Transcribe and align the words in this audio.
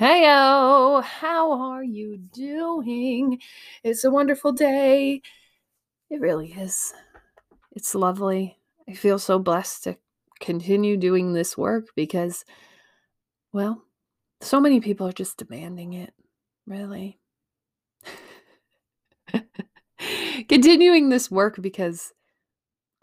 Heyo, 0.00 1.02
how 1.04 1.52
are 1.60 1.84
you 1.84 2.16
doing? 2.16 3.38
It's 3.84 4.02
a 4.02 4.10
wonderful 4.10 4.50
day. 4.50 5.20
It 6.08 6.22
really 6.22 6.52
is. 6.52 6.94
It's 7.72 7.94
lovely. 7.94 8.56
I 8.88 8.94
feel 8.94 9.18
so 9.18 9.38
blessed 9.38 9.84
to 9.84 9.98
continue 10.40 10.96
doing 10.96 11.34
this 11.34 11.54
work 11.58 11.88
because, 11.96 12.46
well, 13.52 13.84
so 14.40 14.58
many 14.58 14.80
people 14.80 15.06
are 15.06 15.12
just 15.12 15.36
demanding 15.36 15.92
it, 15.92 16.14
really. 16.66 17.20
Continuing 20.48 21.10
this 21.10 21.30
work 21.30 21.60
because 21.60 22.14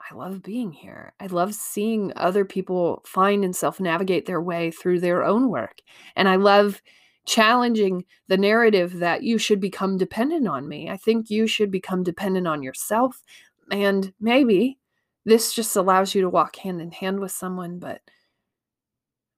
I 0.09 0.15
love 0.15 0.41
being 0.43 0.71
here. 0.71 1.13
I 1.19 1.27
love 1.27 1.53
seeing 1.53 2.13
other 2.15 2.45
people 2.45 3.03
find 3.05 3.43
and 3.43 3.55
self 3.55 3.79
navigate 3.79 4.25
their 4.25 4.41
way 4.41 4.71
through 4.71 4.99
their 4.99 5.23
own 5.23 5.49
work. 5.49 5.81
And 6.15 6.29
I 6.29 6.35
love 6.35 6.81
challenging 7.25 8.05
the 8.27 8.37
narrative 8.37 8.99
that 8.99 9.23
you 9.23 9.37
should 9.37 9.59
become 9.59 9.97
dependent 9.97 10.47
on 10.47 10.67
me. 10.67 10.89
I 10.89 10.97
think 10.97 11.29
you 11.29 11.45
should 11.45 11.71
become 11.71 12.03
dependent 12.03 12.47
on 12.47 12.63
yourself. 12.63 13.21
And 13.69 14.13
maybe 14.19 14.79
this 15.25 15.53
just 15.53 15.75
allows 15.75 16.15
you 16.15 16.21
to 16.21 16.29
walk 16.29 16.55
hand 16.55 16.79
in 16.79 16.91
hand 16.91 17.19
with 17.19 17.33
someone, 17.33 17.79
but 17.79 18.01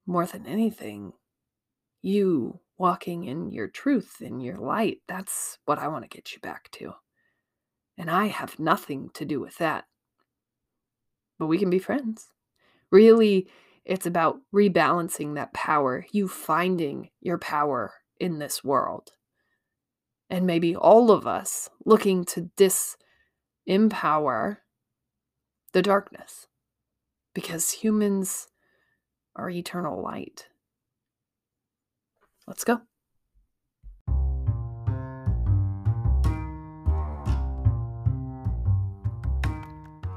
more 0.05 0.27
than 0.27 0.45
anything, 0.45 1.13
you 2.03 2.59
walking 2.77 3.23
in 3.23 3.51
your 3.51 3.67
truth, 3.67 4.21
in 4.21 4.39
your 4.39 4.57
light. 4.57 4.99
That's 5.07 5.57
what 5.65 5.79
I 5.79 5.87
want 5.87 6.03
to 6.03 6.15
get 6.15 6.31
you 6.31 6.39
back 6.39 6.69
to. 6.73 6.93
And 7.97 8.09
I 8.09 8.27
have 8.27 8.59
nothing 8.59 9.09
to 9.15 9.25
do 9.25 9.39
with 9.39 9.57
that 9.57 9.85
but 11.39 11.47
we 11.47 11.57
can 11.57 11.69
be 11.69 11.79
friends. 11.79 12.27
Really, 12.91 13.47
it's 13.85 14.05
about 14.05 14.39
rebalancing 14.53 15.35
that 15.35 15.53
power, 15.53 16.05
you 16.11 16.27
finding 16.27 17.09
your 17.21 17.39
power 17.39 17.93
in 18.19 18.37
this 18.37 18.63
world. 18.63 19.13
And 20.29 20.45
maybe 20.45 20.75
all 20.75 21.09
of 21.09 21.25
us 21.25 21.69
looking 21.85 22.23
to 22.25 22.51
disempower 23.67 24.57
the 25.71 25.81
darkness 25.81 26.47
because 27.33 27.71
humans 27.71 28.47
are 29.35 29.49
eternal 29.49 30.01
light. 30.01 30.47
Let's 32.45 32.63
go. 32.63 32.81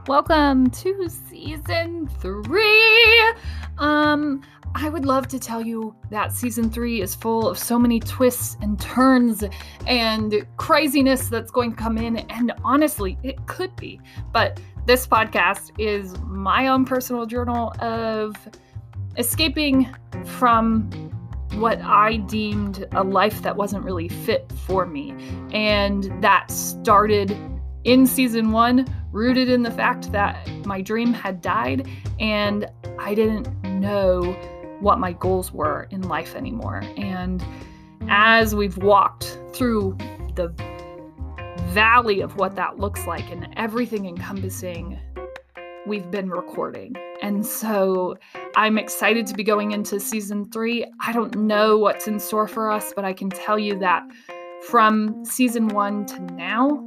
Welcome 0.08 0.68
to 0.70 1.08
season 1.08 2.08
three. 2.18 3.32
Um, 3.78 4.42
I 4.74 4.88
would 4.88 5.04
love 5.04 5.28
to 5.28 5.38
tell 5.38 5.62
you 5.62 5.94
that 6.10 6.32
season 6.32 6.70
three 6.70 7.00
is 7.00 7.14
full 7.14 7.46
of 7.48 7.56
so 7.56 7.78
many 7.78 8.00
twists 8.00 8.56
and 8.60 8.80
turns 8.80 9.44
and 9.86 10.44
craziness 10.56 11.28
that's 11.28 11.52
going 11.52 11.70
to 11.70 11.76
come 11.76 11.98
in. 11.98 12.16
And 12.16 12.50
honestly, 12.64 13.16
it 13.22 13.46
could 13.46 13.76
be. 13.76 14.00
But 14.32 14.58
this 14.86 15.06
podcast 15.06 15.70
is 15.78 16.18
my 16.22 16.66
own 16.66 16.84
personal 16.84 17.24
journal 17.24 17.72
of 17.78 18.34
escaping 19.18 19.94
from 20.24 20.90
what 21.54 21.80
I 21.80 22.16
deemed 22.16 22.88
a 22.90 23.04
life 23.04 23.42
that 23.42 23.56
wasn't 23.56 23.84
really 23.84 24.08
fit 24.08 24.50
for 24.66 24.84
me. 24.84 25.14
And 25.52 26.10
that 26.24 26.50
started 26.50 27.30
in 27.84 28.06
season 28.06 28.52
one 28.52 28.86
rooted 29.12 29.48
in 29.48 29.62
the 29.62 29.70
fact 29.70 30.12
that 30.12 30.48
my 30.64 30.80
dream 30.80 31.12
had 31.12 31.40
died 31.40 31.88
and 32.20 32.70
I 32.98 33.14
didn't 33.14 33.48
know 33.64 34.32
what 34.80 34.98
my 34.98 35.12
goals 35.12 35.52
were 35.52 35.88
in 35.90 36.02
life 36.02 36.34
anymore. 36.34 36.82
And 36.96 37.44
as 38.08 38.54
we've 38.54 38.78
walked 38.78 39.38
through 39.52 39.96
the 40.34 40.48
valley 41.68 42.20
of 42.20 42.36
what 42.36 42.56
that 42.56 42.78
looks 42.78 43.06
like 43.06 43.30
and 43.30 43.48
everything 43.56 44.06
encompassing, 44.06 44.98
we've 45.86 46.10
been 46.10 46.30
recording. 46.30 46.94
And 47.22 47.46
so 47.46 48.16
I'm 48.56 48.78
excited 48.78 49.26
to 49.28 49.34
be 49.34 49.44
going 49.44 49.72
into 49.72 50.00
season 50.00 50.50
three. 50.50 50.84
I 51.00 51.12
don't 51.12 51.34
know 51.36 51.78
what's 51.78 52.06
in 52.08 52.18
store 52.18 52.48
for 52.48 52.70
us, 52.70 52.92
but 52.94 53.04
I 53.04 53.12
can 53.12 53.30
tell 53.30 53.58
you 53.58 53.78
that 53.78 54.02
from 54.68 55.24
season 55.24 55.68
one 55.68 56.06
to 56.06 56.20
now, 56.20 56.86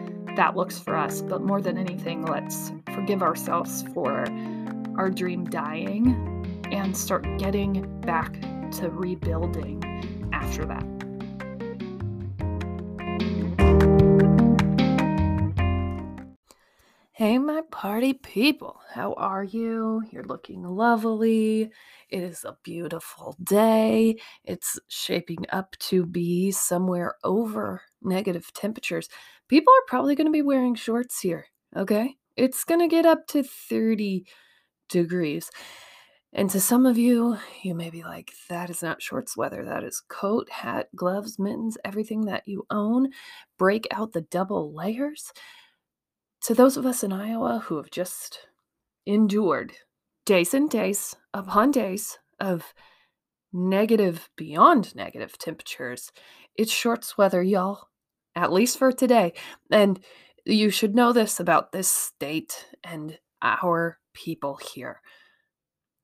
that 0.35 0.55
looks 0.55 0.79
for 0.79 0.95
us. 0.95 1.21
But 1.21 1.41
more 1.41 1.61
than 1.61 1.77
anything, 1.77 2.25
let's 2.25 2.71
forgive 2.93 3.21
ourselves 3.21 3.83
for 3.93 4.25
our 4.97 5.09
dream 5.09 5.45
dying 5.45 6.61
and 6.71 6.95
start 6.95 7.25
getting 7.37 8.01
back 8.01 8.41
to 8.71 8.89
rebuilding 8.89 9.83
after 10.33 10.65
that. 10.65 10.85
Hey, 17.21 17.37
my 17.37 17.61
party 17.69 18.13
people, 18.13 18.81
how 18.91 19.13
are 19.13 19.43
you? 19.43 20.01
You're 20.09 20.23
looking 20.23 20.63
lovely. 20.63 21.69
It 22.09 22.23
is 22.23 22.43
a 22.43 22.57
beautiful 22.63 23.37
day. 23.43 24.15
It's 24.43 24.79
shaping 24.87 25.45
up 25.49 25.75
to 25.81 26.03
be 26.03 26.49
somewhere 26.49 27.13
over 27.23 27.83
negative 28.01 28.51
temperatures 28.53 29.07
people 29.47 29.71
are 29.71 29.85
probably 29.87 30.15
going 30.15 30.25
to 30.25 30.31
be 30.31 30.41
wearing 30.41 30.73
shorts 30.73 31.19
here. 31.19 31.45
Okay. 31.77 32.15
It's 32.37 32.63
going 32.63 32.79
to 32.79 32.87
get 32.87 33.05
up 33.05 33.27
to 33.27 33.43
30 33.43 34.25
degrees. 34.89 35.51
And 36.33 36.49
to 36.49 36.59
some 36.59 36.87
of 36.87 36.97
you, 36.97 37.37
you 37.61 37.75
may 37.75 37.91
be 37.91 38.01
like, 38.01 38.31
that 38.49 38.71
is 38.71 38.81
not 38.81 38.99
shorts 38.99 39.37
weather. 39.37 39.63
That 39.63 39.83
is 39.83 40.01
coat, 40.09 40.49
hat, 40.49 40.87
gloves, 40.95 41.37
mittens, 41.37 41.77
everything 41.85 42.21
that 42.25 42.47
you 42.47 42.65
own. 42.71 43.09
Break 43.59 43.85
out 43.91 44.13
the 44.13 44.21
double 44.21 44.73
layers. 44.73 45.31
To 46.43 46.53
those 46.53 46.77
of 46.77 46.85
us 46.85 47.03
in 47.03 47.13
Iowa 47.13 47.63
who 47.65 47.77
have 47.77 47.91
just 47.91 48.39
endured 49.05 49.73
days 50.25 50.53
and 50.53 50.69
days 50.69 51.15
upon 51.33 51.71
days 51.71 52.17
of 52.39 52.73
negative, 53.53 54.29
beyond 54.35 54.95
negative 54.95 55.37
temperatures, 55.37 56.11
it's 56.55 56.71
shorts 56.71 57.17
weather, 57.17 57.43
y'all 57.43 57.87
at 58.35 58.51
least 58.51 58.77
for 58.77 58.91
today. 58.91 59.33
And 59.69 59.99
you 60.45 60.69
should 60.69 60.95
know 60.95 61.13
this 61.13 61.39
about 61.39 61.71
this 61.71 61.87
state 61.87 62.67
and 62.83 63.19
our 63.41 63.99
people 64.13 64.59
here. 64.73 65.01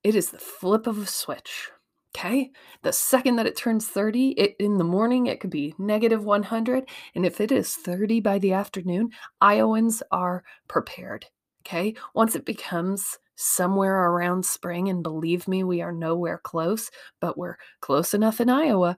It 0.03 0.15
is 0.15 0.29
the 0.29 0.39
flip 0.39 0.87
of 0.87 0.97
a 0.97 1.05
switch. 1.05 1.69
Okay? 2.15 2.51
The 2.81 2.93
second 2.93 3.35
that 3.35 3.45
it 3.45 3.55
turns 3.55 3.87
30, 3.87 4.29
it, 4.31 4.55
in 4.59 4.77
the 4.77 4.83
morning, 4.83 5.27
it 5.27 5.39
could 5.39 5.49
be 5.49 5.75
negative 5.77 6.23
100. 6.23 6.87
And 7.15 7.25
if 7.25 7.39
it 7.41 7.51
is 7.51 7.75
30 7.75 8.21
by 8.21 8.39
the 8.39 8.53
afternoon, 8.53 9.11
Iowans 9.41 10.01
are 10.11 10.43
prepared. 10.67 11.25
Okay? 11.65 11.95
Once 12.13 12.35
it 12.35 12.45
becomes 12.45 13.19
somewhere 13.35 14.09
around 14.09 14.45
spring, 14.45 14.89
and 14.89 15.03
believe 15.03 15.47
me, 15.47 15.63
we 15.63 15.81
are 15.81 15.91
nowhere 15.91 16.39
close, 16.43 16.89
but 17.19 17.37
we're 17.37 17.57
close 17.81 18.13
enough 18.13 18.41
in 18.41 18.49
Iowa, 18.49 18.97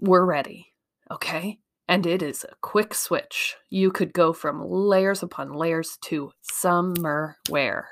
we're 0.00 0.24
ready. 0.24 0.72
Okay? 1.10 1.58
And 1.88 2.06
it 2.06 2.22
is 2.22 2.44
a 2.44 2.54
quick 2.62 2.94
switch. 2.94 3.56
You 3.68 3.90
could 3.90 4.14
go 4.14 4.32
from 4.32 4.64
layers 4.66 5.22
upon 5.22 5.52
layers 5.52 5.98
to 6.04 6.32
summer 6.40 7.36
wear. 7.50 7.88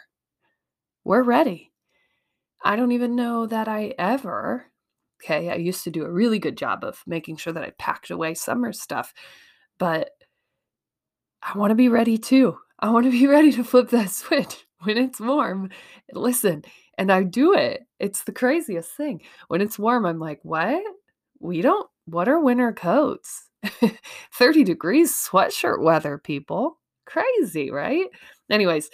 We're 1.05 1.23
ready. 1.23 1.70
I 2.63 2.77
don't 2.77 2.93
even 2.93 3.17
know 3.17 3.47
that 3.47 3.69
I 3.69 3.95
ever 3.99 4.71
Okay. 5.23 5.51
I 5.51 5.57
used 5.57 5.85
to 5.85 5.91
do 5.91 6.05
a 6.05 6.11
really 6.11 6.39
good 6.39 6.57
job 6.57 6.85
of 6.85 7.03
making 7.07 7.37
sure 7.37 7.53
that 7.53 7.63
I 7.63 7.71
packed 7.79 8.11
away 8.11 8.35
summer 8.35 8.73
stuff, 8.73 9.13
but 9.79 10.11
I 11.43 11.57
want 11.59 11.71
to 11.71 11.75
be 11.75 11.89
ready 11.89 12.19
too. 12.19 12.59
I 12.79 12.91
want 12.91 13.05
to 13.05 13.11
be 13.11 13.27
ready 13.29 13.53
to 13.53 13.65
flip 13.65 13.91
that 13.91 14.11
switch 14.11 14.67
when 14.83 14.97
it's 14.97 15.21
warm. 15.21 15.71
Listen, 16.13 16.65
and 16.97 17.11
I 17.13 17.23
do 17.23 17.55
it. 17.55 17.83
It's 17.99 18.25
the 18.25 18.33
craziest 18.33 18.91
thing. 18.93 19.23
When 19.49 19.61
it's 19.61 19.79
warm, 19.79 20.07
I'm 20.07 20.19
like, 20.19 20.41
what? 20.43 20.83
We 21.39 21.63
don't, 21.63 21.89
what 22.07 22.29
are 22.29 22.41
winter 22.41 22.73
coats? 22.73 23.49
30 24.35 24.65
degrees 24.65 25.15
sweatshirt 25.15 25.83
weather, 25.83 26.19
people. 26.19 26.79
Crazy, 27.07 27.71
right? 27.71 28.07
Anyways, 28.51 28.91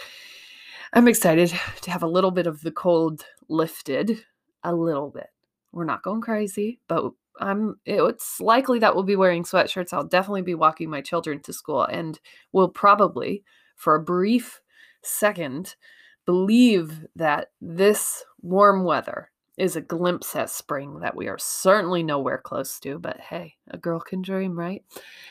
I'm 0.96 1.08
excited 1.08 1.52
to 1.82 1.90
have 1.90 2.02
a 2.02 2.08
little 2.08 2.30
bit 2.30 2.46
of 2.46 2.62
the 2.62 2.70
cold 2.70 3.26
lifted. 3.50 4.24
A 4.64 4.74
little 4.74 5.10
bit. 5.10 5.26
We're 5.70 5.84
not 5.84 6.02
going 6.02 6.22
crazy, 6.22 6.80
but 6.88 7.12
I'm 7.38 7.76
it's 7.84 8.40
likely 8.40 8.78
that 8.78 8.94
we'll 8.94 9.04
be 9.04 9.14
wearing 9.14 9.44
sweatshirts. 9.44 9.92
I'll 9.92 10.04
definitely 10.04 10.40
be 10.40 10.54
walking 10.54 10.88
my 10.88 11.02
children 11.02 11.40
to 11.42 11.52
school 11.52 11.84
and 11.84 12.18
we'll 12.50 12.70
probably 12.70 13.44
for 13.74 13.94
a 13.94 14.02
brief 14.02 14.62
second 15.02 15.76
believe 16.24 17.06
that 17.14 17.48
this 17.60 18.24
warm 18.40 18.82
weather 18.82 19.30
is 19.58 19.76
a 19.76 19.82
glimpse 19.82 20.34
at 20.34 20.48
spring 20.48 21.00
that 21.00 21.14
we 21.14 21.28
are 21.28 21.38
certainly 21.38 22.02
nowhere 22.02 22.38
close 22.38 22.80
to, 22.80 22.98
but 22.98 23.20
hey, 23.20 23.56
a 23.68 23.76
girl 23.76 24.00
can 24.00 24.22
dream, 24.22 24.58
right? 24.58 24.82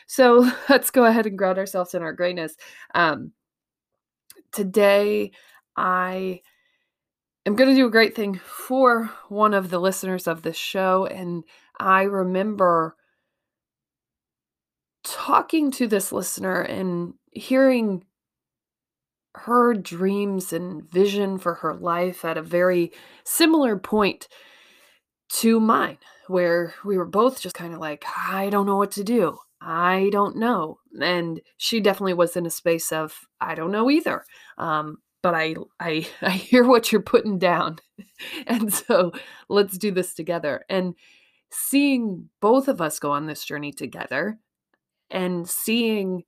So 0.05 0.47
let's 0.69 0.91
go 0.91 1.05
ahead 1.05 1.25
and 1.25 1.35
ground 1.35 1.57
ourselves 1.57 1.95
in 1.95 2.03
our 2.03 2.13
greatness. 2.13 2.55
Um, 2.93 3.31
today, 4.55 5.31
I 5.75 6.41
am 7.45 7.55
going 7.55 7.69
to 7.69 7.75
do 7.75 7.87
a 7.87 7.91
great 7.91 8.15
thing 8.15 8.39
for 8.43 9.11
one 9.29 9.53
of 9.53 9.69
the 9.69 9.79
listeners 9.79 10.27
of 10.27 10.41
this 10.41 10.57
show. 10.57 11.05
And 11.05 11.43
I 11.79 12.03
remember 12.03 12.95
talking 15.03 15.71
to 15.71 15.87
this 15.87 16.11
listener 16.11 16.61
and 16.61 17.13
hearing 17.31 18.03
her 19.35 19.73
dreams 19.73 20.53
and 20.53 20.89
vision 20.89 21.37
for 21.37 21.55
her 21.55 21.73
life 21.73 22.23
at 22.23 22.37
a 22.37 22.41
very 22.41 22.91
similar 23.25 23.77
point 23.77 24.27
to 25.27 25.59
mine, 25.59 25.97
where 26.27 26.73
we 26.85 26.97
were 26.97 27.05
both 27.05 27.41
just 27.41 27.55
kind 27.55 27.73
of 27.73 27.79
like, 27.79 28.05
I 28.29 28.49
don't 28.49 28.65
know 28.65 28.77
what 28.77 28.91
to 28.91 29.03
do. 29.03 29.37
I 29.61 30.09
don't 30.11 30.37
know. 30.37 30.77
And 31.01 31.41
she 31.57 31.81
definitely 31.81 32.13
was 32.13 32.37
in 32.37 32.45
a 32.45 32.51
space 32.51 32.91
of, 32.91 33.19
I 33.41 33.55
don't 33.55 33.71
know 33.71 33.89
either. 33.89 34.23
Um, 34.57 34.99
but 35.25 35.33
I, 35.33 35.55
I, 35.79 36.07
I 36.21 36.29
hear 36.29 36.63
what 36.63 36.91
you're 36.91 37.01
putting 37.01 37.39
down. 37.39 37.79
and 38.47 38.71
so 38.71 39.11
let's 39.49 39.75
do 39.75 39.89
this 39.89 40.13
together. 40.13 40.63
And 40.69 40.93
seeing 41.51 42.29
both 42.41 42.67
of 42.67 42.79
us 42.79 42.99
go 42.99 43.11
on 43.11 43.25
this 43.25 43.43
journey 43.43 43.71
together 43.71 44.37
and 45.09 45.49
seeing 45.49 46.23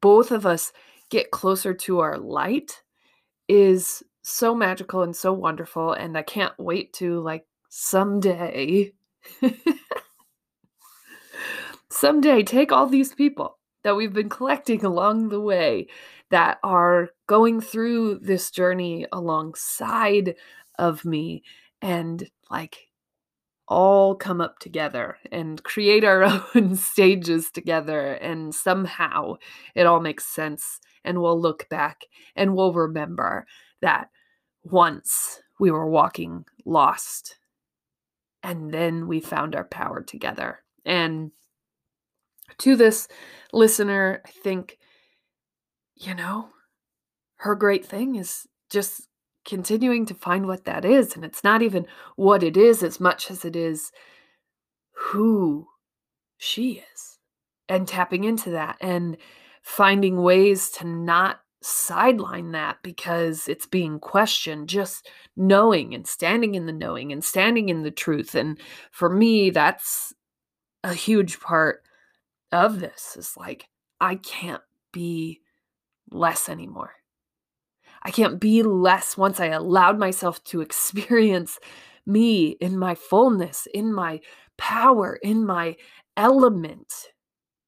both 0.00 0.30
of 0.30 0.46
us 0.46 0.72
get 1.10 1.30
closer 1.30 1.74
to 1.74 1.98
our 1.98 2.16
light 2.16 2.80
is 3.48 4.02
so 4.22 4.54
magical 4.54 5.02
and 5.02 5.16
so 5.16 5.32
wonderful 5.32 5.94
and 5.94 6.18
i 6.18 6.22
can't 6.22 6.52
wait 6.58 6.92
to 6.92 7.18
like 7.20 7.46
someday 7.70 8.92
someday 11.90 12.42
take 12.42 12.70
all 12.70 12.86
these 12.86 13.14
people 13.14 13.58
that 13.84 13.96
we've 13.96 14.12
been 14.12 14.28
collecting 14.28 14.84
along 14.84 15.30
the 15.30 15.40
way 15.40 15.86
that 16.30 16.58
are 16.62 17.10
going 17.26 17.60
through 17.60 18.18
this 18.20 18.50
journey 18.50 19.06
alongside 19.12 20.34
of 20.78 21.04
me 21.04 21.42
and 21.80 22.28
like 22.50 22.88
all 23.66 24.14
come 24.14 24.40
up 24.40 24.58
together 24.58 25.18
and 25.30 25.62
create 25.62 26.04
our 26.04 26.24
own 26.54 26.74
stages 26.74 27.50
together 27.50 28.12
and 28.14 28.54
somehow 28.54 29.34
it 29.74 29.86
all 29.86 30.00
makes 30.00 30.26
sense 30.26 30.80
and 31.04 31.20
we'll 31.20 31.40
look 31.40 31.68
back 31.68 32.02
and 32.34 32.54
we'll 32.54 32.72
remember 32.72 33.46
that 33.82 34.08
once 34.62 35.40
we 35.60 35.70
were 35.70 35.88
walking 35.88 36.44
lost 36.64 37.38
and 38.42 38.72
then 38.72 39.06
we 39.06 39.20
found 39.20 39.56
our 39.56 39.64
power 39.64 40.02
together. 40.02 40.60
And 40.84 41.32
to 42.58 42.76
this 42.76 43.08
listener 43.52 44.22
i 44.26 44.30
think 44.42 44.78
you 45.98 46.14
know 46.14 46.48
her 47.38 47.54
great 47.54 47.86
thing 47.86 48.16
is 48.16 48.46
just 48.70 49.08
continuing 49.48 50.04
to 50.04 50.14
find 50.14 50.46
what 50.46 50.64
that 50.64 50.84
is. 50.84 51.14
And 51.14 51.24
it's 51.24 51.42
not 51.42 51.62
even 51.62 51.86
what 52.16 52.42
it 52.42 52.56
is 52.56 52.82
as 52.82 53.00
much 53.00 53.30
as 53.30 53.44
it 53.44 53.56
is 53.56 53.90
who 54.92 55.66
she 56.36 56.82
is 56.92 57.18
and 57.68 57.88
tapping 57.88 58.24
into 58.24 58.50
that 58.50 58.76
and 58.80 59.16
finding 59.62 60.22
ways 60.22 60.70
to 60.70 60.86
not 60.86 61.40
sideline 61.60 62.52
that 62.52 62.76
because 62.82 63.48
it's 63.48 63.66
being 63.66 63.98
questioned 63.98 64.68
just 64.68 65.08
knowing 65.36 65.92
and 65.94 66.06
standing 66.06 66.54
in 66.54 66.66
the 66.66 66.72
knowing 66.72 67.10
and 67.10 67.24
standing 67.24 67.68
in 67.68 67.82
the 67.82 67.90
truth 67.90 68.36
and 68.36 68.60
for 68.92 69.08
me 69.08 69.50
that's 69.50 70.14
a 70.84 70.94
huge 70.94 71.40
part 71.40 71.82
of 72.52 72.78
this 72.78 73.16
is 73.18 73.34
like 73.36 73.66
i 74.00 74.14
can't 74.14 74.62
be 74.92 75.40
less 76.10 76.48
anymore 76.48 76.92
I 78.02 78.10
can't 78.10 78.40
be 78.40 78.62
less 78.62 79.16
once 79.16 79.40
I 79.40 79.46
allowed 79.46 79.98
myself 79.98 80.42
to 80.44 80.60
experience 80.62 81.58
me 82.06 82.56
in 82.60 82.78
my 82.78 82.94
fullness, 82.94 83.66
in 83.74 83.92
my 83.92 84.20
power, 84.56 85.18
in 85.22 85.44
my 85.44 85.76
element, 86.16 86.92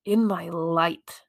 in 0.04 0.24
my 0.26 0.48
light. 0.48 1.20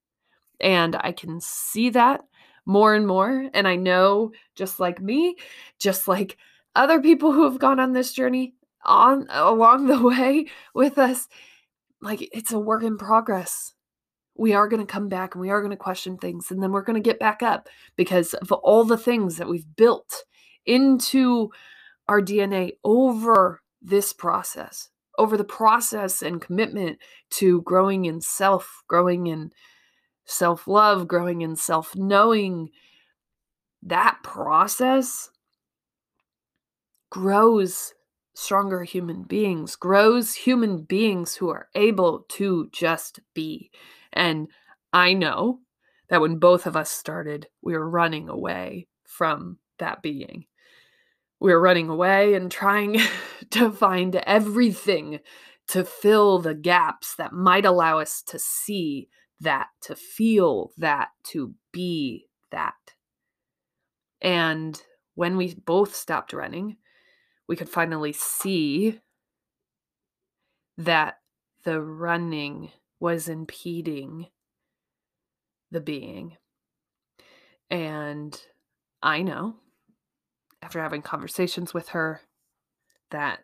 And 0.59 0.95
I 0.95 1.11
can 1.11 1.41
see 1.41 1.89
that 1.89 2.21
more 2.65 2.93
and 2.93 3.07
more. 3.07 3.49
And 3.53 3.67
I 3.67 3.75
know, 3.75 4.31
just 4.55 4.79
like 4.79 5.01
me, 5.01 5.35
just 5.79 6.07
like 6.07 6.37
other 6.75 7.01
people 7.01 7.31
who 7.31 7.43
have 7.43 7.59
gone 7.59 7.79
on 7.79 7.91
this 7.91 8.13
journey 8.13 8.53
on 8.85 9.27
along 9.29 9.87
the 9.87 10.01
way 10.07 10.45
with 10.73 10.97
us, 10.97 11.27
like 12.01 12.29
it's 12.31 12.53
a 12.53 12.59
work 12.59 12.83
in 12.83 12.97
progress 12.97 13.73
we 14.41 14.53
are 14.53 14.67
going 14.67 14.83
to 14.83 14.91
come 14.91 15.07
back 15.07 15.35
and 15.35 15.41
we 15.41 15.51
are 15.51 15.61
going 15.61 15.69
to 15.69 15.77
question 15.77 16.17
things 16.17 16.49
and 16.49 16.63
then 16.63 16.71
we're 16.71 16.81
going 16.81 17.01
to 17.01 17.09
get 17.09 17.19
back 17.19 17.43
up 17.43 17.69
because 17.95 18.33
of 18.33 18.51
all 18.51 18.83
the 18.83 18.97
things 18.97 19.37
that 19.37 19.47
we've 19.47 19.75
built 19.75 20.23
into 20.65 21.51
our 22.07 22.19
DNA 22.19 22.71
over 22.83 23.61
this 23.83 24.11
process, 24.13 24.89
over 25.19 25.37
the 25.37 25.43
process 25.43 26.23
and 26.23 26.41
commitment 26.41 26.97
to 27.29 27.61
growing 27.61 28.05
in 28.05 28.19
self, 28.19 28.81
growing 28.87 29.27
in 29.27 29.51
self 30.25 30.67
love, 30.67 31.07
growing 31.07 31.41
in 31.41 31.55
self 31.55 31.95
knowing. 31.95 32.71
That 33.83 34.17
process 34.23 35.29
grows 37.11 37.93
stronger 38.33 38.83
human 38.83 39.21
beings, 39.21 39.75
grows 39.75 40.33
human 40.33 40.81
beings 40.81 41.35
who 41.35 41.49
are 41.49 41.67
able 41.75 42.25
to 42.29 42.69
just 42.71 43.19
be. 43.35 43.69
And 44.13 44.47
I 44.93 45.13
know 45.13 45.59
that 46.09 46.21
when 46.21 46.39
both 46.39 46.65
of 46.65 46.75
us 46.75 46.89
started, 46.89 47.47
we 47.61 47.73
were 47.73 47.89
running 47.89 48.29
away 48.29 48.87
from 49.05 49.57
that 49.79 50.01
being. 50.01 50.45
We 51.39 51.51
were 51.51 51.61
running 51.61 51.89
away 51.89 52.33
and 52.33 52.51
trying 52.51 52.99
to 53.51 53.71
find 53.71 54.15
everything 54.15 55.19
to 55.69 55.83
fill 55.85 56.39
the 56.39 56.53
gaps 56.53 57.15
that 57.15 57.33
might 57.33 57.65
allow 57.65 57.99
us 57.99 58.21
to 58.23 58.37
see 58.37 59.07
that, 59.39 59.67
to 59.81 59.95
feel 59.95 60.71
that, 60.77 61.09
to 61.23 61.53
be 61.71 62.27
that. 62.51 62.75
And 64.21 64.79
when 65.15 65.37
we 65.37 65.55
both 65.55 65.95
stopped 65.95 66.33
running, 66.33 66.77
we 67.47 67.55
could 67.55 67.69
finally 67.69 68.13
see 68.13 68.99
that 70.77 71.19
the 71.63 71.81
running 71.81 72.71
was 73.01 73.27
impeding 73.27 74.27
the 75.71 75.81
being. 75.81 76.37
And 77.69 78.39
I 79.01 79.23
know 79.23 79.55
after 80.61 80.79
having 80.79 81.01
conversations 81.01 81.73
with 81.73 81.89
her 81.89 82.21
that 83.09 83.39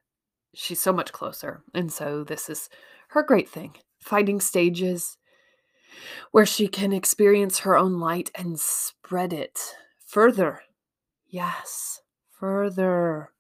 she's 0.54 0.80
so 0.80 0.94
much 0.94 1.12
closer. 1.12 1.64
And 1.74 1.92
so 1.92 2.24
this 2.24 2.50
is 2.50 2.70
her 3.10 3.24
great 3.24 3.50
thing 3.50 3.76
finding 4.00 4.40
stages 4.40 5.18
where 6.32 6.46
she 6.46 6.68
can 6.68 6.94
experience 6.94 7.60
her 7.60 7.76
own 7.76 8.00
light 8.00 8.30
and 8.36 8.60
spread 8.60 9.34
it 9.34 9.60
further. 10.06 10.62
Yes, 11.26 12.02
further. 12.30 13.32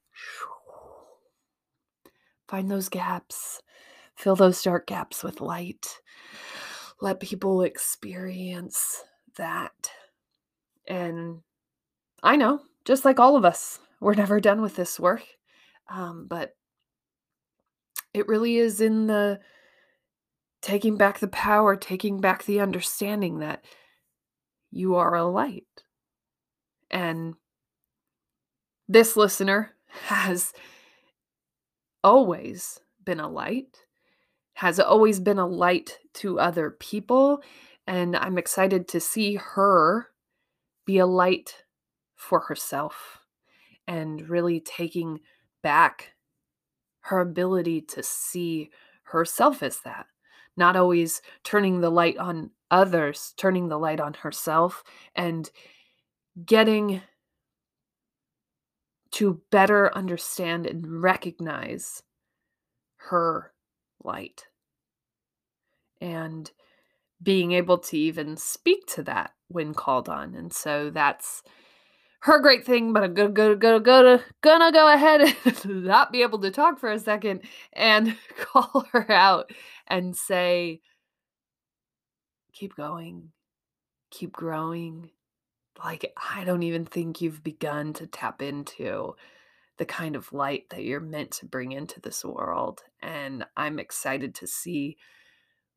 Find 2.47 2.71
those 2.71 2.89
gaps, 2.89 3.61
fill 4.17 4.35
those 4.35 4.61
dark 4.61 4.87
gaps 4.87 5.23
with 5.23 5.41
light 5.41 5.99
let 7.01 7.19
people 7.19 7.61
experience 7.61 9.03
that. 9.37 9.91
And 10.87 11.41
I 12.23 12.35
know, 12.35 12.61
just 12.85 13.05
like 13.05 13.19
all 13.19 13.35
of 13.35 13.45
us, 13.45 13.79
we're 13.99 14.15
never 14.15 14.39
done 14.39 14.61
with 14.61 14.75
this 14.75 14.99
work. 14.99 15.23
Um, 15.89 16.25
but 16.27 16.55
it 18.13 18.27
really 18.27 18.57
is 18.57 18.81
in 18.81 19.07
the 19.07 19.39
taking 20.61 20.97
back 20.97 21.19
the 21.19 21.27
power, 21.27 21.75
taking 21.75 22.19
back 22.19 22.43
the 22.43 22.59
understanding 22.59 23.39
that 23.39 23.63
you 24.71 24.95
are 24.95 25.15
a 25.15 25.25
light. 25.25 25.67
And 26.89 27.35
this 28.87 29.15
listener 29.15 29.75
has 30.05 30.53
always 32.03 32.79
been 33.03 33.19
a 33.19 33.29
light, 33.29 33.86
has 34.57 34.79
always 34.79 35.19
been 35.19 35.37
a 35.37 35.45
light 35.45 35.99
to 36.15 36.39
other 36.39 36.71
people. 36.71 37.43
And 37.85 38.15
I'm 38.15 38.39
excited 38.39 38.87
to 38.87 38.99
see 38.99 39.35
her 39.35 40.07
be 40.83 40.97
a 40.97 41.05
light 41.05 41.63
for 42.15 42.39
herself 42.39 43.19
and 43.87 44.27
really 44.27 44.59
taking 44.59 45.19
back 45.61 46.15
her 47.01 47.19
ability 47.19 47.81
to 47.81 48.01
see 48.01 48.71
herself 49.03 49.61
as 49.61 49.81
that. 49.81 50.07
Not 50.57 50.75
always 50.75 51.21
turning 51.43 51.79
the 51.79 51.91
light 51.91 52.17
on 52.17 52.49
others, 52.71 53.35
turning 53.37 53.67
the 53.67 53.77
light 53.77 53.99
on 53.99 54.15
herself, 54.15 54.83
and 55.13 55.51
getting 56.43 57.03
to 59.11 59.39
better 59.51 59.95
understand 59.95 60.65
and 60.65 60.99
recognize 61.03 62.01
her 62.95 63.53
light. 64.07 64.47
And 66.01 66.49
being 67.21 67.51
able 67.51 67.77
to 67.79 67.97
even 67.97 68.37
speak 68.37 68.85
to 68.87 69.03
that 69.03 69.31
when 69.47 69.73
called 69.73 70.09
on. 70.09 70.35
And 70.35 70.53
so 70.53 70.89
that's 70.89 71.43
her 72.21 72.39
great 72.39 72.65
thing, 72.65 72.93
but 72.93 73.03
I'm 73.03 73.13
gonna 73.13 73.29
go 73.29 73.55
go 73.55 73.79
go 73.79 74.03
to 74.03 74.23
gonna 74.41 74.71
go 74.71 74.91
ahead 74.91 75.21
and 75.21 75.65
not 75.85 76.11
be 76.11 76.21
able 76.21 76.39
to 76.39 76.51
talk 76.51 76.79
for 76.79 76.89
a 76.89 76.99
second 76.99 77.41
and 77.73 78.17
call 78.39 78.85
her 78.91 79.11
out 79.11 79.51
and 79.87 80.15
say, 80.15 80.81
keep 82.53 82.75
going, 82.75 83.29
keep 84.11 84.31
growing. 84.33 85.09
Like 85.83 86.11
I 86.33 86.43
don't 86.43 86.63
even 86.63 86.85
think 86.85 87.21
you've 87.21 87.43
begun 87.43 87.93
to 87.93 88.07
tap 88.07 88.41
into 88.41 89.15
the 89.77 89.85
kind 89.85 90.15
of 90.15 90.33
light 90.33 90.69
that 90.69 90.83
you're 90.83 90.99
meant 90.99 91.31
to 91.31 91.45
bring 91.45 91.71
into 91.71 91.99
this 91.99 92.25
world. 92.25 92.81
And 93.01 93.45
I'm 93.55 93.79
excited 93.79 94.33
to 94.35 94.47
see 94.47 94.97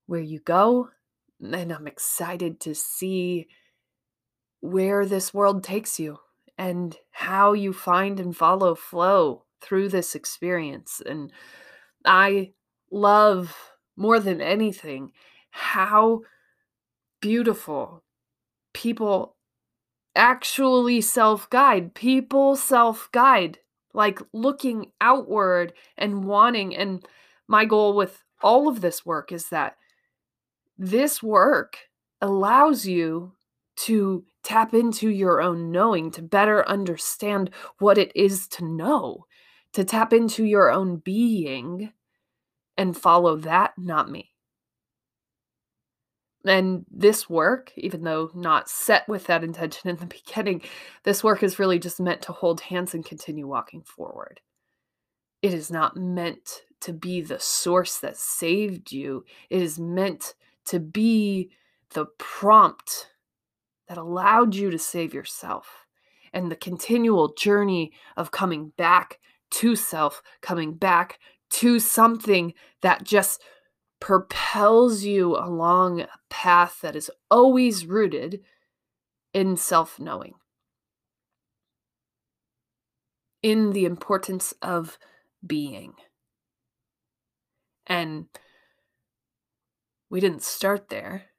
where 0.07 0.21
you 0.21 0.40
go. 0.40 0.88
And 1.40 1.73
I'm 1.73 1.87
excited 1.87 2.61
to 2.61 2.75
see 2.75 3.49
where 4.61 5.07
this 5.07 5.33
world 5.33 5.64
takes 5.64 5.99
you 5.99 6.19
and 6.59 6.97
how 7.12 7.52
you 7.52 7.73
find 7.73 8.21
and 8.21 8.37
follow 8.37 8.75
flow 8.75 9.45
through 9.62 9.88
this 9.88 10.14
experience. 10.14 11.00
And 11.04 11.33
I 12.04 12.52
love 12.90 13.57
more 13.97 14.21
than 14.21 14.40
anything 14.40 15.12
how 15.50 16.21
beautiful 17.21 18.02
people 18.73 19.37
actually 20.14 21.00
self 21.00 21.49
guide. 21.50 21.95
People 21.95 22.57
self 22.57 23.09
guide, 23.12 23.59
like 23.94 24.20
looking 24.32 24.92
outward 25.00 25.73
and 25.97 26.25
wanting. 26.25 26.76
And 26.76 27.04
my 27.49 27.64
goal 27.64 27.94
with 27.94 28.23
all 28.42 28.68
of 28.68 28.80
this 28.80 29.04
work 29.04 29.32
is 29.32 29.49
that 29.49 29.76
this 30.78 31.23
work 31.23 31.76
allows 32.20 32.87
you 32.87 33.32
to 33.76 34.25
tap 34.42 34.75
into 34.75 35.09
your 35.09 35.40
own 35.40 35.70
knowing, 35.70 36.11
to 36.12 36.23
better 36.23 36.66
understand 36.68 37.50
what 37.78 37.99
it 37.99 38.12
is 38.14 38.47
to 38.49 38.64
know, 38.64 39.26
to 39.73 39.85
tap 39.85 40.12
into 40.12 40.44
your 40.44 40.70
own 40.70 40.97
being 40.97 41.92
and 42.76 42.97
follow 42.97 43.37
that, 43.37 43.73
not 43.76 44.11
me. 44.11 44.29
And 46.44 46.87
this 46.90 47.28
work, 47.28 47.73
even 47.76 48.02
though 48.02 48.30
not 48.35 48.68
set 48.68 49.09
with 49.09 49.26
that 49.26 49.44
intention 49.44 49.90
in 49.90 49.97
the 49.97 50.06
beginning, 50.26 50.62
this 51.04 51.23
work 51.23 51.42
is 51.42 51.59
really 51.59 51.78
just 51.78 52.00
meant 52.00 52.23
to 52.23 52.32
hold 52.32 52.62
hands 52.62 52.94
and 52.94 53.04
continue 53.04 53.47
walking 53.47 53.82
forward. 53.82 54.40
It 55.42 55.54
is 55.54 55.70
not 55.70 55.97
meant 55.97 56.62
to 56.80 56.92
be 56.92 57.20
the 57.20 57.38
source 57.38 57.99
that 57.99 58.16
saved 58.16 58.90
you, 58.90 59.25
it 59.50 59.61
is 59.61 59.78
meant 59.78 60.35
to 60.66 60.80
be 60.80 61.50
the 61.90 62.06
prompt 62.18 63.11
that 63.88 63.99
allowed 63.99 64.54
you 64.54 64.70
to 64.70 64.78
save 64.78 65.12
yourself 65.12 65.87
and 66.32 66.50
the 66.50 66.56
continual 66.56 67.35
journey 67.35 67.92
of 68.16 68.30
coming 68.30 68.73
back 68.76 69.18
to 69.50 69.75
self, 69.75 70.23
coming 70.40 70.73
back 70.75 71.18
to 71.50 71.80
something 71.80 72.54
that 72.82 73.02
just 73.02 73.42
propels 74.00 75.04
you 75.04 75.37
along 75.37 76.00
a 76.00 76.09
path 76.28 76.80
that 76.83 76.97
is 76.97 77.11
always 77.30 77.87
rooted 77.87 78.40
in 79.33 79.57
self 79.57 80.00
knowing, 80.00 80.35
in 83.42 83.73
the 83.73 83.85
importance 83.85 84.52
of 84.62 84.99
being. 85.47 85.95
And 87.87 88.26
we 90.09 90.21
didn't 90.21 90.42
start 90.42 90.88
there 90.88 91.30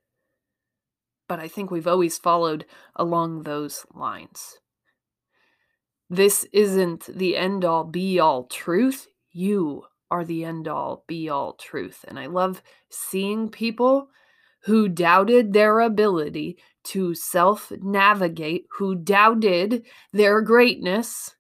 but 1.32 1.39
I 1.39 1.48
think 1.48 1.72
we've 1.72 1.88
always 1.88 2.18
followed 2.18 2.65
along 2.94 3.44
those 3.44 3.86
lines. 3.94 4.60
This 6.10 6.46
isn't 6.51 7.06
the 7.06 7.38
end 7.38 7.63
all 7.63 7.86
be 7.86 8.20
all 8.20 8.44
truth. 8.44 9.08
You 9.32 9.86
are 10.12 10.25
the 10.25 10.46
end 10.46 10.68
all 10.68 11.03
be 11.08 11.30
all 11.30 11.53
truth. 11.53 12.06
And 12.08 12.20
I 12.20 12.27
love 12.27 12.62
seeing 12.89 13.50
people 13.50 14.10
who 14.65 14.88
doubted 14.88 15.53
their 15.53 15.80
ability 15.80 16.58
to 16.84 17.15
self 17.15 17.72
navigate, 17.82 18.65
who 18.77 18.96
doubted 18.96 19.86
their 20.13 20.41
greatness, 20.41 21.36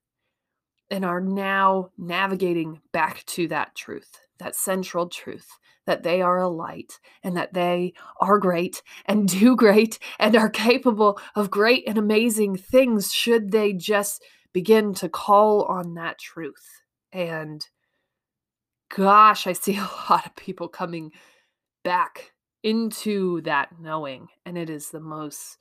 and 0.89 1.05
are 1.05 1.21
now 1.21 1.89
navigating 1.97 2.81
back 2.91 3.23
to 3.25 3.47
that 3.49 3.75
truth, 3.75 4.19
that 4.39 4.55
central 4.55 5.07
truth 5.07 5.47
that 5.87 6.03
they 6.03 6.21
are 6.21 6.39
a 6.39 6.47
light 6.47 6.99
and 7.23 7.35
that 7.35 7.53
they 7.53 7.93
are 8.19 8.37
great 8.37 8.81
and 9.05 9.27
do 9.39 9.55
great 9.55 9.99
and 10.19 10.35
are 10.35 10.49
capable 10.49 11.19
of 11.35 11.51
great 11.51 11.83
and 11.87 11.97
amazing 11.97 12.55
things 12.55 13.13
should 13.13 13.51
they 13.51 13.73
just 13.73 14.23
begin 14.53 14.93
to 14.93 15.09
call 15.09 15.63
on 15.63 15.95
that 15.95 16.19
truth. 16.19 16.81
And 17.11 17.65
gosh, 18.95 19.47
I 19.47 19.53
see 19.53 19.75
a 19.77 19.89
lot 20.09 20.25
of 20.25 20.35
people 20.35 20.67
coming 20.67 21.11
back 21.83 22.33
into 22.63 23.41
that 23.41 23.79
knowing, 23.79 24.27
and 24.45 24.57
it 24.57 24.69
is 24.69 24.89
the 24.89 24.99
most 24.99 25.57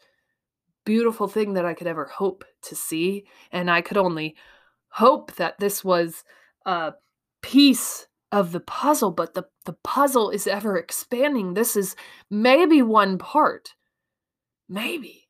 beautiful 0.85 1.29
thing 1.29 1.55
that 1.55 1.65
I 1.65 1.75
could 1.75 1.87
ever 1.87 2.07
hope 2.07 2.45
to 2.63 2.75
see. 2.75 3.25
And 3.53 3.71
I 3.71 3.81
could 3.81 3.97
only 3.97 4.37
hope 4.91 5.35
that 5.37 5.59
this 5.59 5.85
was 5.85 6.25
a 6.67 6.95
piece 7.43 8.07
of 8.33 8.53
the 8.53 8.61
puzzle, 8.61 9.11
but 9.11 9.35
the, 9.35 9.45
the 9.65 9.77
puzzle 9.85 10.31
is 10.31 10.47
ever 10.47 10.77
expanding. 10.77 11.55
This 11.55 11.77
is 11.77 11.97
maybe 12.31 12.83
one 12.83 13.19
part. 13.19 13.75
Maybe. 14.69 15.29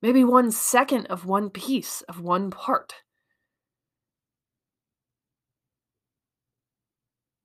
Maybe 0.00 0.22
one 0.22 0.50
second 0.52 1.06
of 1.06 1.26
one 1.26 1.50
piece 1.50 2.02
of 2.02 2.20
one 2.20 2.50
part. 2.50 2.94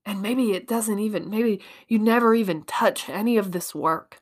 And 0.05 0.21
maybe 0.21 0.51
it 0.51 0.67
doesn't 0.67 0.99
even, 0.99 1.29
maybe 1.29 1.61
you 1.87 1.97
never 1.99 2.35
even 2.35 2.63
touch 2.63 3.09
any 3.09 3.37
of 3.37 3.51
this 3.51 3.73
work, 3.73 4.21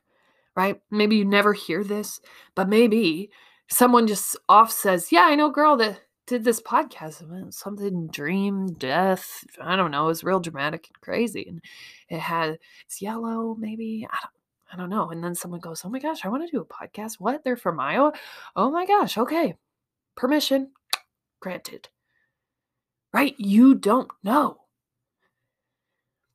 right? 0.54 0.80
Maybe 0.90 1.16
you 1.16 1.24
never 1.24 1.52
hear 1.52 1.82
this, 1.82 2.20
but 2.54 2.68
maybe 2.68 3.30
someone 3.68 4.06
just 4.06 4.36
off 4.48 4.70
says, 4.70 5.10
Yeah, 5.10 5.24
I 5.24 5.34
know, 5.34 5.50
girl, 5.50 5.76
that 5.78 6.00
did 6.26 6.44
this 6.44 6.60
podcast 6.62 7.20
about 7.20 7.52
something 7.52 8.06
dream 8.06 8.72
death 8.74 9.44
i 9.60 9.74
don't 9.74 9.90
know 9.90 10.04
it 10.04 10.06
was 10.06 10.22
real 10.22 10.38
dramatic 10.38 10.86
and 10.86 11.00
crazy 11.00 11.44
and 11.48 11.60
it 12.08 12.20
had 12.20 12.56
it's 12.86 13.02
yellow 13.02 13.56
maybe 13.58 14.06
i 14.08 14.16
don't 14.22 14.32
I 14.72 14.76
don't 14.76 14.88
know. 14.88 15.10
And 15.10 15.22
then 15.22 15.34
someone 15.34 15.60
goes, 15.60 15.82
Oh 15.84 15.90
my 15.90 15.98
gosh, 15.98 16.24
I 16.24 16.28
want 16.28 16.46
to 16.46 16.50
do 16.50 16.62
a 16.62 16.64
podcast. 16.64 17.16
What? 17.18 17.44
They're 17.44 17.56
from 17.56 17.78
Iowa? 17.78 18.12
Oh 18.56 18.70
my 18.70 18.86
gosh. 18.86 19.18
Okay. 19.18 19.54
Permission 20.16 20.70
granted. 21.40 21.88
Right? 23.12 23.34
You 23.38 23.74
don't 23.74 24.10
know. 24.22 24.61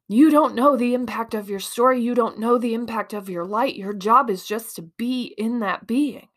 You 0.10 0.30
don't 0.30 0.56
know 0.56 0.78
the 0.78 0.94
impact 0.94 1.34
of 1.34 1.50
your 1.50 1.60
story. 1.60 2.00
You 2.00 2.16
don't 2.16 2.40
know 2.40 2.58
the 2.58 2.74
impact 2.74 3.14
of 3.14 3.30
your 3.30 3.46
light. 3.46 3.76
Your 3.76 3.94
job 3.94 4.30
is 4.30 4.46
just 4.46 4.76
to 4.78 4.82
be 4.82 5.34
in 5.38 5.60
that 5.60 5.86
being. 5.86 6.30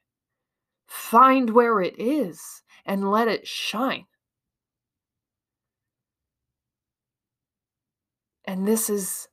Find 0.87 1.51
where 1.51 1.81
it 1.81 1.95
is 1.97 2.63
and 2.85 3.11
let 3.11 3.29
it 3.29 3.47
shine. 3.47 4.07
And 8.45 8.67
this 8.67 8.91
is 8.91 9.29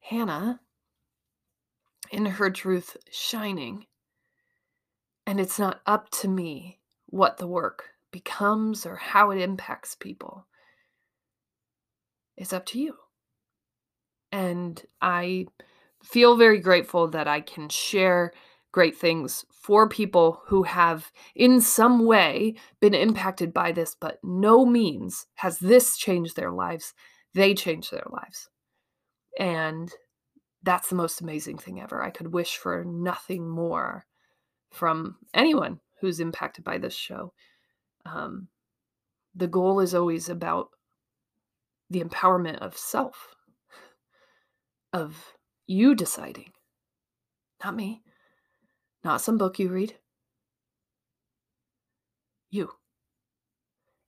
Hanna 0.00 0.60
in 2.10 2.26
her 2.26 2.50
truth 2.50 2.98
shining. 3.10 3.86
And 5.26 5.40
it's 5.40 5.58
not 5.58 5.80
up 5.86 6.10
to 6.10 6.28
me 6.28 6.80
what 7.06 7.38
the 7.38 7.46
work 7.46 7.92
becomes 8.12 8.84
or 8.84 8.96
how 8.96 9.30
it 9.30 9.40
impacts 9.40 9.94
people. 9.94 10.46
It's 12.36 12.52
up 12.52 12.66
to 12.66 12.78
you. 12.78 12.96
And 14.32 14.82
I 15.00 15.46
feel 16.02 16.36
very 16.36 16.58
grateful 16.60 17.08
that 17.08 17.28
I 17.28 17.40
can 17.40 17.68
share 17.68 18.32
great 18.72 18.96
things 18.96 19.44
for 19.52 19.88
people 19.88 20.42
who 20.46 20.62
have, 20.64 21.10
in 21.34 21.60
some 21.60 22.04
way, 22.04 22.54
been 22.80 22.94
impacted 22.94 23.54
by 23.54 23.72
this, 23.72 23.96
but 23.98 24.18
no 24.22 24.66
means 24.66 25.26
has 25.36 25.58
this 25.58 25.96
changed 25.96 26.36
their 26.36 26.50
lives. 26.50 26.92
They 27.32 27.54
changed 27.54 27.90
their 27.90 28.06
lives. 28.10 28.50
And 29.38 29.90
that's 30.62 30.88
the 30.88 30.96
most 30.96 31.20
amazing 31.20 31.58
thing 31.58 31.80
ever. 31.80 32.02
I 32.02 32.10
could 32.10 32.32
wish 32.32 32.56
for 32.56 32.84
nothing 32.84 33.48
more 33.48 34.04
from 34.70 35.16
anyone 35.32 35.80
who's 36.00 36.20
impacted 36.20 36.64
by 36.64 36.76
this 36.78 36.94
show. 36.94 37.32
Um, 38.04 38.48
the 39.34 39.46
goal 39.46 39.80
is 39.80 39.94
always 39.94 40.28
about 40.28 40.70
the 41.88 42.02
empowerment 42.02 42.58
of 42.58 42.76
self, 42.76 43.35
of 44.96 45.34
you 45.66 45.94
deciding, 45.94 46.52
not 47.62 47.76
me, 47.76 48.02
not 49.04 49.20
some 49.20 49.36
book 49.36 49.58
you 49.58 49.68
read, 49.68 49.96
you. 52.50 52.70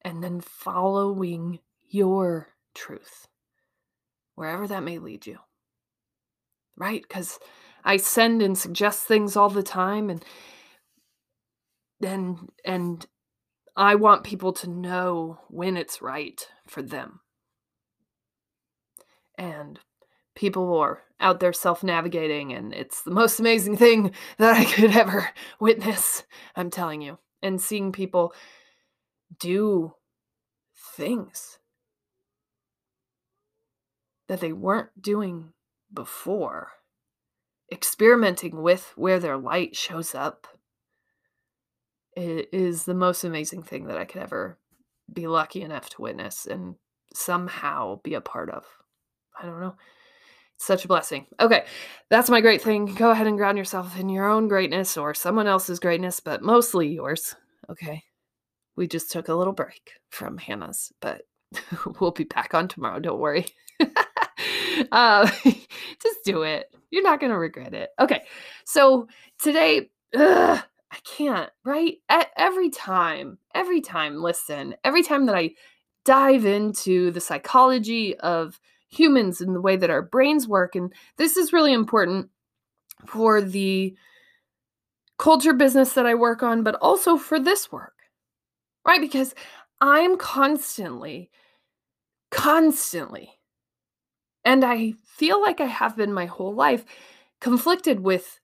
And 0.02 0.24
then 0.24 0.40
following 0.40 1.58
your 1.90 2.48
truth, 2.74 3.28
wherever 4.34 4.66
that 4.66 4.82
may 4.82 4.98
lead 4.98 5.26
you. 5.26 5.38
Right? 6.76 7.02
Because 7.02 7.38
I 7.84 7.98
send 7.98 8.40
and 8.40 8.56
suggest 8.56 9.02
things 9.02 9.36
all 9.36 9.50
the 9.50 9.62
time 9.62 10.08
and 10.08 10.24
and 12.02 12.48
and 12.64 13.06
I 13.76 13.96
want 13.96 14.24
people 14.24 14.52
to 14.54 14.70
know 14.70 15.40
when 15.48 15.76
it's 15.76 16.00
right 16.00 16.40
for 16.66 16.82
them. 16.82 17.20
And 19.36 19.78
people 20.38 20.78
are 20.78 21.02
out 21.20 21.40
there 21.40 21.52
self 21.52 21.82
navigating, 21.82 22.52
and 22.52 22.72
it's 22.72 23.02
the 23.02 23.10
most 23.10 23.40
amazing 23.40 23.76
thing 23.76 24.12
that 24.38 24.56
I 24.56 24.64
could 24.64 24.96
ever 24.96 25.30
witness, 25.60 26.24
I'm 26.56 26.70
telling 26.70 27.02
you. 27.02 27.18
And 27.42 27.60
seeing 27.60 27.92
people 27.92 28.32
do 29.38 29.94
things 30.96 31.58
that 34.28 34.40
they 34.40 34.52
weren't 34.52 35.00
doing 35.00 35.52
before, 35.92 36.72
experimenting 37.72 38.62
with 38.62 38.92
where 38.96 39.20
their 39.20 39.36
light 39.36 39.76
shows 39.76 40.14
up 40.14 40.46
it 42.18 42.48
is 42.52 42.84
the 42.84 42.94
most 42.94 43.22
amazing 43.22 43.62
thing 43.62 43.86
that 43.86 43.96
I 43.96 44.04
could 44.04 44.20
ever 44.20 44.58
be 45.12 45.28
lucky 45.28 45.62
enough 45.62 45.88
to 45.90 46.02
witness 46.02 46.46
and 46.46 46.74
somehow 47.14 48.00
be 48.02 48.14
a 48.14 48.20
part 48.20 48.50
of. 48.50 48.64
I 49.40 49.46
don't 49.46 49.60
know. 49.60 49.76
Such 50.58 50.84
a 50.84 50.88
blessing. 50.88 51.26
Okay, 51.40 51.64
that's 52.10 52.28
my 52.28 52.40
great 52.40 52.60
thing. 52.60 52.86
Go 52.96 53.10
ahead 53.10 53.28
and 53.28 53.38
ground 53.38 53.56
yourself 53.56 53.98
in 53.98 54.08
your 54.08 54.28
own 54.28 54.48
greatness 54.48 54.96
or 54.96 55.14
someone 55.14 55.46
else's 55.46 55.78
greatness, 55.78 56.18
but 56.18 56.42
mostly 56.42 56.88
yours. 56.88 57.36
Okay. 57.70 58.02
We 58.76 58.88
just 58.88 59.10
took 59.10 59.28
a 59.28 59.34
little 59.34 59.52
break 59.52 59.92
from 60.10 60.36
Hannah's, 60.36 60.92
but 61.00 61.22
we'll 62.00 62.10
be 62.10 62.24
back 62.24 62.54
on 62.54 62.66
tomorrow. 62.66 62.98
Don't 62.98 63.20
worry. 63.20 63.46
uh, 64.92 65.30
just 65.44 66.24
do 66.24 66.42
it. 66.42 66.74
You're 66.90 67.02
not 67.02 67.20
going 67.20 67.32
to 67.32 67.38
regret 67.38 67.74
it. 67.74 67.90
Okay. 68.00 68.22
So 68.64 69.08
today, 69.40 69.90
ugh, 70.16 70.60
I 70.90 70.96
can't, 71.04 71.50
right? 71.64 71.98
At 72.08 72.28
every 72.36 72.70
time, 72.70 73.38
every 73.54 73.80
time, 73.80 74.22
listen, 74.22 74.74
every 74.84 75.02
time 75.02 75.26
that 75.26 75.36
I 75.36 75.52
dive 76.04 76.46
into 76.46 77.10
the 77.10 77.20
psychology 77.20 78.16
of 78.18 78.58
humans 78.88 79.40
and 79.40 79.54
the 79.54 79.60
way 79.60 79.76
that 79.76 79.90
our 79.90 80.02
brains 80.02 80.48
work, 80.48 80.74
and 80.74 80.92
this 81.16 81.36
is 81.36 81.52
really 81.52 81.72
important 81.72 82.30
for 83.06 83.40
the 83.40 83.94
culture 85.18 85.52
business 85.52 85.92
that 85.94 86.06
I 86.06 86.14
work 86.14 86.42
on, 86.42 86.62
but 86.62 86.76
also 86.76 87.16
for 87.16 87.38
this 87.38 87.70
work, 87.70 87.94
right? 88.86 89.00
Because 89.00 89.34
I'm 89.80 90.16
constantly, 90.16 91.30
constantly, 92.30 93.30
and 94.44 94.64
I 94.64 94.94
feel 95.04 95.40
like 95.40 95.60
I 95.60 95.66
have 95.66 95.96
been 95.96 96.12
my 96.12 96.26
whole 96.26 96.54
life 96.54 96.84
conflicted 97.40 98.00
with 98.00 98.40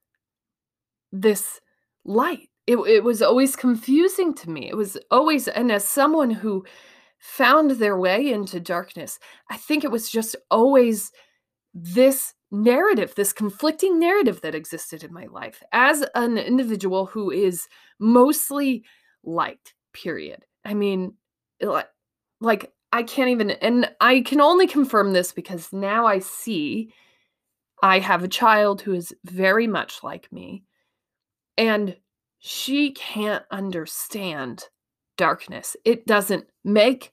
this 1.10 1.60
light. 2.04 2.50
It, 2.66 2.76
it 2.76 3.04
was 3.04 3.22
always 3.22 3.56
confusing 3.56 4.34
to 4.34 4.50
me. 4.50 4.68
It 4.68 4.76
was 4.76 4.96
always, 5.10 5.48
and 5.48 5.70
as 5.70 5.86
someone 5.86 6.30
who 6.30 6.64
found 7.24 7.70
their 7.70 7.96
way 7.98 8.30
into 8.30 8.60
darkness, 8.60 9.18
I 9.50 9.56
think 9.56 9.82
it 9.82 9.90
was 9.90 10.10
just 10.10 10.36
always 10.50 11.10
this 11.72 12.34
narrative, 12.50 13.14
this 13.16 13.32
conflicting 13.32 13.98
narrative 13.98 14.42
that 14.42 14.54
existed 14.54 15.02
in 15.02 15.12
my 15.12 15.24
life 15.32 15.62
as 15.72 16.04
an 16.14 16.36
individual 16.36 17.06
who 17.06 17.30
is 17.30 17.66
mostly 17.98 18.84
light, 19.24 19.72
period. 19.94 20.44
I 20.66 20.74
mean, 20.74 21.14
like, 22.42 22.70
I 22.92 23.02
can't 23.02 23.30
even, 23.30 23.52
and 23.52 23.90
I 24.02 24.20
can 24.20 24.42
only 24.42 24.66
confirm 24.66 25.14
this 25.14 25.32
because 25.32 25.72
now 25.72 26.06
I 26.06 26.18
see 26.18 26.92
I 27.82 28.00
have 28.00 28.22
a 28.22 28.28
child 28.28 28.82
who 28.82 28.92
is 28.92 29.14
very 29.24 29.66
much 29.66 30.02
like 30.02 30.30
me. 30.30 30.62
And 31.56 31.96
she 32.38 32.92
can't 32.92 33.44
understand 33.50 34.64
darkness. 35.16 35.76
It 35.84 36.06
doesn't 36.06 36.46
make 36.64 37.12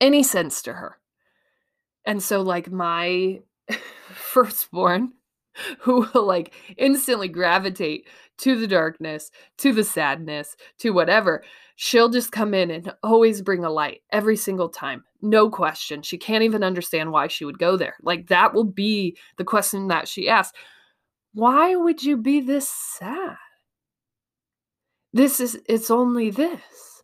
any 0.00 0.22
sense 0.22 0.62
to 0.62 0.72
her. 0.74 0.98
And 2.04 2.22
so, 2.22 2.42
like, 2.42 2.70
my 2.70 3.40
firstborn, 4.12 5.12
who 5.80 6.06
will 6.12 6.26
like 6.26 6.54
instantly 6.76 7.28
gravitate 7.28 8.06
to 8.38 8.58
the 8.58 8.66
darkness, 8.66 9.30
to 9.58 9.72
the 9.72 9.84
sadness, 9.84 10.56
to 10.78 10.90
whatever, 10.90 11.42
she'll 11.76 12.10
just 12.10 12.30
come 12.30 12.52
in 12.52 12.70
and 12.70 12.92
always 13.02 13.40
bring 13.40 13.64
a 13.64 13.70
light 13.70 14.02
every 14.12 14.36
single 14.36 14.68
time. 14.68 15.02
No 15.22 15.48
question. 15.48 16.02
She 16.02 16.18
can't 16.18 16.44
even 16.44 16.62
understand 16.62 17.10
why 17.10 17.28
she 17.28 17.46
would 17.46 17.58
go 17.58 17.76
there. 17.76 17.96
Like, 18.02 18.28
that 18.28 18.52
will 18.52 18.64
be 18.64 19.16
the 19.38 19.44
question 19.44 19.88
that 19.88 20.06
she 20.06 20.28
asks 20.28 20.56
Why 21.32 21.74
would 21.74 22.02
you 22.02 22.16
be 22.18 22.40
this 22.40 22.68
sad? 22.68 23.36
this 25.16 25.40
is 25.40 25.58
it's 25.66 25.90
only 25.90 26.30
this 26.30 26.95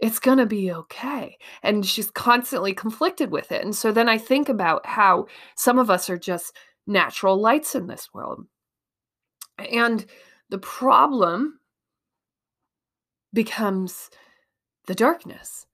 it's 0.00 0.18
going 0.18 0.38
to 0.38 0.46
be 0.46 0.72
okay 0.72 1.36
and 1.62 1.84
she's 1.84 2.10
constantly 2.10 2.72
conflicted 2.72 3.30
with 3.30 3.50
it 3.52 3.62
and 3.62 3.74
so 3.74 3.92
then 3.92 4.08
i 4.08 4.18
think 4.18 4.48
about 4.48 4.84
how 4.86 5.26
some 5.56 5.78
of 5.78 5.90
us 5.90 6.08
are 6.08 6.18
just 6.18 6.56
natural 6.86 7.40
lights 7.40 7.74
in 7.74 7.86
this 7.86 8.08
world 8.14 8.44
and 9.72 10.06
the 10.50 10.58
problem 10.58 11.58
becomes 13.32 14.10
the 14.86 14.94
darkness 14.94 15.66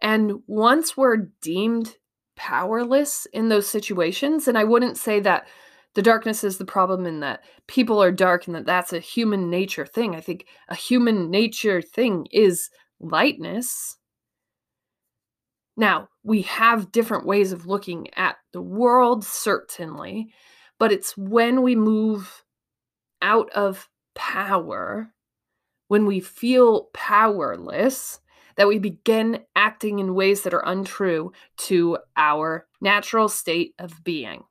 and 0.00 0.32
once 0.46 0.96
we're 0.96 1.28
deemed 1.42 1.96
powerless 2.36 3.26
in 3.32 3.48
those 3.48 3.66
situations 3.66 4.46
and 4.46 4.56
i 4.56 4.64
wouldn't 4.64 4.96
say 4.96 5.20
that 5.20 5.46
the 5.94 6.02
darkness 6.02 6.44
is 6.44 6.58
the 6.58 6.64
problem 6.64 7.04
and 7.04 7.22
that 7.22 7.42
people 7.66 8.02
are 8.02 8.12
dark 8.12 8.46
and 8.46 8.54
that 8.54 8.66
that's 8.66 8.92
a 8.92 9.00
human 9.00 9.50
nature 9.50 9.86
thing. 9.86 10.14
I 10.14 10.20
think 10.20 10.46
a 10.68 10.74
human 10.74 11.30
nature 11.30 11.82
thing 11.82 12.26
is 12.30 12.70
lightness. 13.00 13.96
Now, 15.76 16.08
we 16.22 16.42
have 16.42 16.92
different 16.92 17.26
ways 17.26 17.52
of 17.52 17.66
looking 17.66 18.08
at 18.14 18.36
the 18.52 18.60
world, 18.60 19.24
certainly, 19.24 20.32
but 20.78 20.92
it's 20.92 21.16
when 21.16 21.62
we 21.62 21.74
move 21.74 22.44
out 23.22 23.50
of 23.50 23.88
power, 24.14 25.12
when 25.88 26.06
we 26.06 26.20
feel 26.20 26.90
powerless, 26.92 28.20
that 28.56 28.68
we 28.68 28.78
begin 28.78 29.40
acting 29.56 30.00
in 30.00 30.14
ways 30.14 30.42
that 30.42 30.52
are 30.52 30.66
untrue 30.66 31.32
to 31.56 31.98
our 32.16 32.66
natural 32.80 33.28
state 33.28 33.74
of 33.78 34.04
being 34.04 34.44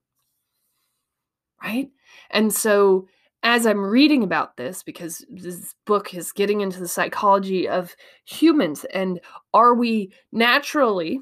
right? 1.64 1.90
And 2.32 2.54
so 2.54 3.08
as 3.44 3.66
I'm 3.66 3.84
reading 3.84 4.24
about 4.24 4.58
this, 4.58 4.84
because 4.84 5.26
this 5.30 5.74
book 5.86 6.14
is 6.14 6.32
getting 6.32 6.62
into 6.62 6.80
the 6.80 6.88
psychology 6.88 7.68
of 7.68 7.96
humans, 8.26 8.86
and 8.94 9.20
are 9.54 9.74
we 9.74 10.12
naturally 10.32 11.22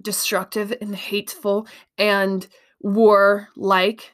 destructive 0.00 0.72
and 0.80 0.94
hateful 0.94 1.66
and 1.96 2.46
war 2.80 3.48
like, 3.56 4.12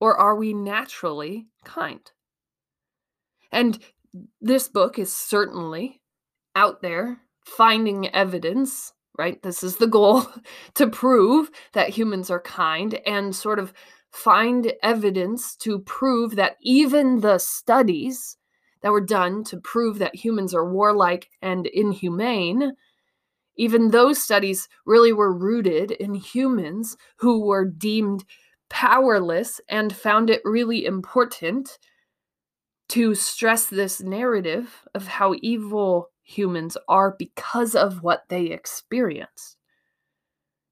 or 0.00 0.16
are 0.16 0.36
we 0.36 0.54
naturally 0.54 1.46
kind? 1.64 2.10
And 3.52 3.78
this 4.40 4.68
book 4.68 4.98
is 4.98 5.14
certainly 5.14 6.00
out 6.54 6.80
there 6.80 7.20
finding 7.44 8.08
evidence 8.14 8.92
right? 9.18 9.42
This 9.42 9.62
is 9.62 9.76
the 9.76 9.86
goal 9.86 10.26
to 10.74 10.86
prove 10.86 11.50
that 11.72 11.90
humans 11.90 12.30
are 12.30 12.40
kind 12.40 12.94
and 13.06 13.34
sort 13.34 13.58
of 13.58 13.72
find 14.16 14.72
evidence 14.82 15.54
to 15.56 15.78
prove 15.80 16.36
that 16.36 16.56
even 16.62 17.20
the 17.20 17.38
studies 17.38 18.38
that 18.80 18.90
were 18.90 19.04
done 19.04 19.44
to 19.44 19.60
prove 19.60 19.98
that 19.98 20.14
humans 20.14 20.54
are 20.54 20.72
warlike 20.72 21.28
and 21.42 21.66
inhumane, 21.66 22.72
even 23.56 23.90
those 23.90 24.20
studies 24.20 24.68
really 24.86 25.12
were 25.12 25.32
rooted 25.32 25.90
in 25.90 26.14
humans 26.14 26.96
who 27.16 27.44
were 27.44 27.66
deemed 27.66 28.24
powerless 28.70 29.60
and 29.68 29.94
found 29.94 30.30
it 30.30 30.40
really 30.44 30.86
important 30.86 31.78
to 32.88 33.14
stress 33.14 33.66
this 33.66 34.00
narrative 34.00 34.86
of 34.94 35.06
how 35.06 35.34
evil 35.42 36.10
humans 36.22 36.76
are 36.88 37.14
because 37.18 37.74
of 37.74 38.02
what 38.02 38.24
they 38.28 38.46
experienced. 38.46 39.56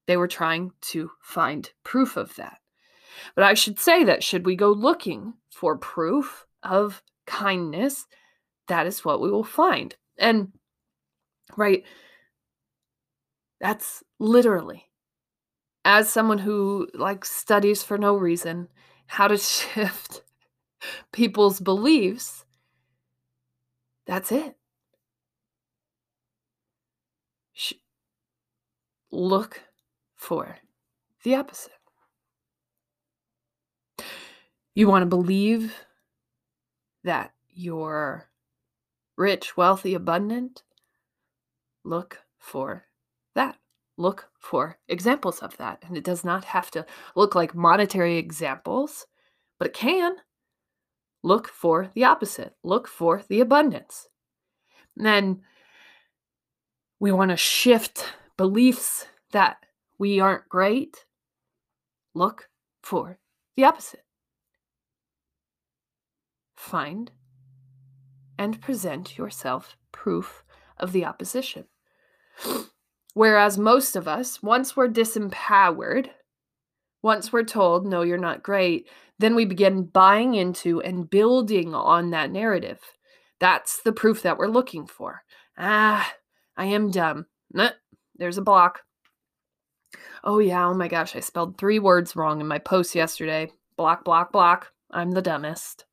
They 0.07 0.17
were 0.17 0.29
trying 0.29 0.73
to 0.83 1.11
find 1.21 1.71
proof 1.83 2.17
of 2.17 2.35
that. 2.37 2.59
But 3.35 3.45
I 3.45 3.55
should 3.55 3.79
say 3.79 4.05
that 4.05 4.23
should 4.23 4.47
we 4.47 4.57
go 4.57 4.71
looking 4.71 5.35
for 5.51 5.77
proof 5.77 6.47
of 6.63 7.03
kindness, 7.27 8.07
that 8.69 8.87
is 8.87 9.05
what 9.05 9.21
we 9.21 9.31
will 9.31 9.45
find. 9.45 9.95
And, 10.19 10.53
right, 11.57 11.85
that's 13.61 14.03
literally, 14.19 14.85
as 15.85 16.09
someone 16.09 16.39
who 16.39 16.89
like 16.95 17.25
studies 17.25 17.83
for 17.83 17.99
no 17.99 18.17
reason, 18.17 18.69
how 19.07 19.29
to 19.29 19.37
shift 19.39 20.23
people's 21.13 21.61
beliefs, 21.61 22.45
that's 24.07 24.33
it. 24.33 24.57
Sh- 27.53 27.75
look 29.11 29.63
for 30.17 30.59
the 31.23 31.35
opposite. 31.37 31.73
You 34.75 34.89
want 34.89 35.03
to 35.03 35.07
believe 35.07 35.73
that 37.05 37.33
you're 37.53 38.29
rich, 39.17 39.57
wealthy, 39.57 39.95
abundant? 39.95 40.65
Look 41.85 42.25
for 42.39 42.87
that. 43.37 43.57
Look 43.97 44.31
for 44.41 44.79
examples 44.89 45.41
of 45.41 45.57
that. 45.59 45.85
And 45.87 45.97
it 45.97 46.03
does 46.03 46.25
not 46.25 46.45
have 46.47 46.73
to 46.73 46.85
look 47.15 47.37
like 47.37 47.55
monetary 47.55 48.17
examples, 48.17 49.07
but 49.59 49.69
it 49.69 49.75
can. 49.75 50.17
Look 51.23 51.47
for 51.47 51.91
the 51.95 52.05
opposite. 52.05 52.55
Look 52.65 52.89
for 52.89 53.23
the 53.29 53.41
abundance. 53.41 54.09
And 54.97 55.07
then 55.07 55.43
we 56.99 57.13
want 57.13 57.31
to 57.31 57.37
shift 57.37 58.13
beliefs 58.37 59.07
that 59.31 59.59
we 59.99 60.19
aren't 60.19 60.49
great. 60.49 61.05
Look 62.13 62.49
for 62.83 63.19
the 63.57 63.65
opposite 63.65 64.04
find, 66.65 67.13
and 68.39 68.61
present 68.61 69.17
yourself 69.17 69.77
proof 69.93 70.45
of 70.79 70.93
the 70.93 71.05
opposition. 71.05 71.67
Whereas 73.15 73.57
most 73.57 73.95
of 73.95 74.09
us, 74.09 74.43
once 74.43 74.77
we're 74.77 74.89
disempowered, 74.89 76.09
once 77.03 77.33
we're 77.33 77.45
told, 77.45 77.87
no, 77.87 78.03
you're 78.03 78.19
not 78.19 78.43
great, 78.43 78.89
then 79.19 79.37
we 79.37 79.45
begin 79.45 79.85
buying 79.85 80.35
into 80.35 80.81
and 80.83 81.09
building 81.09 81.75
on 81.75 82.11
that 82.11 82.33
narrative. 82.33 82.81
That's 83.39 83.83
the 83.83 83.93
proof 83.93 84.23
that 84.23 84.39
we're 84.39 84.49
looking 84.49 84.87
for. 84.87 85.23
Ah, 85.57 86.13
I 86.57 86.67
am 86.67 86.91
dumb. 86.91 87.27
Nah, 87.53 87.71
there's 88.17 88.39
a 88.39 88.43
block. 88.43 88.81
Oh, 90.25 90.41
yeah, 90.41 90.67
oh 90.67 90.75
my 90.75 90.89
gosh, 90.89 91.15
I 91.15 91.21
spelled 91.21 91.57
three 91.57 91.79
words 91.79 92.17
wrong 92.17 92.41
in 92.41 92.49
my 92.49 92.59
post 92.59 92.97
yesterday. 92.97 93.53
Block, 93.77 94.05
block, 94.05 94.33
block. 94.33 94.73
I'm 94.91 95.13
the 95.13 95.23
dumbest 95.23 95.85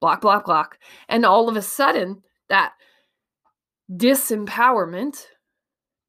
block, 0.00 0.20
block, 0.20 0.44
block. 0.44 0.78
And 1.08 1.24
all 1.24 1.48
of 1.48 1.56
a 1.56 1.62
sudden, 1.62 2.22
that 2.48 2.72
disempowerment 3.90 5.26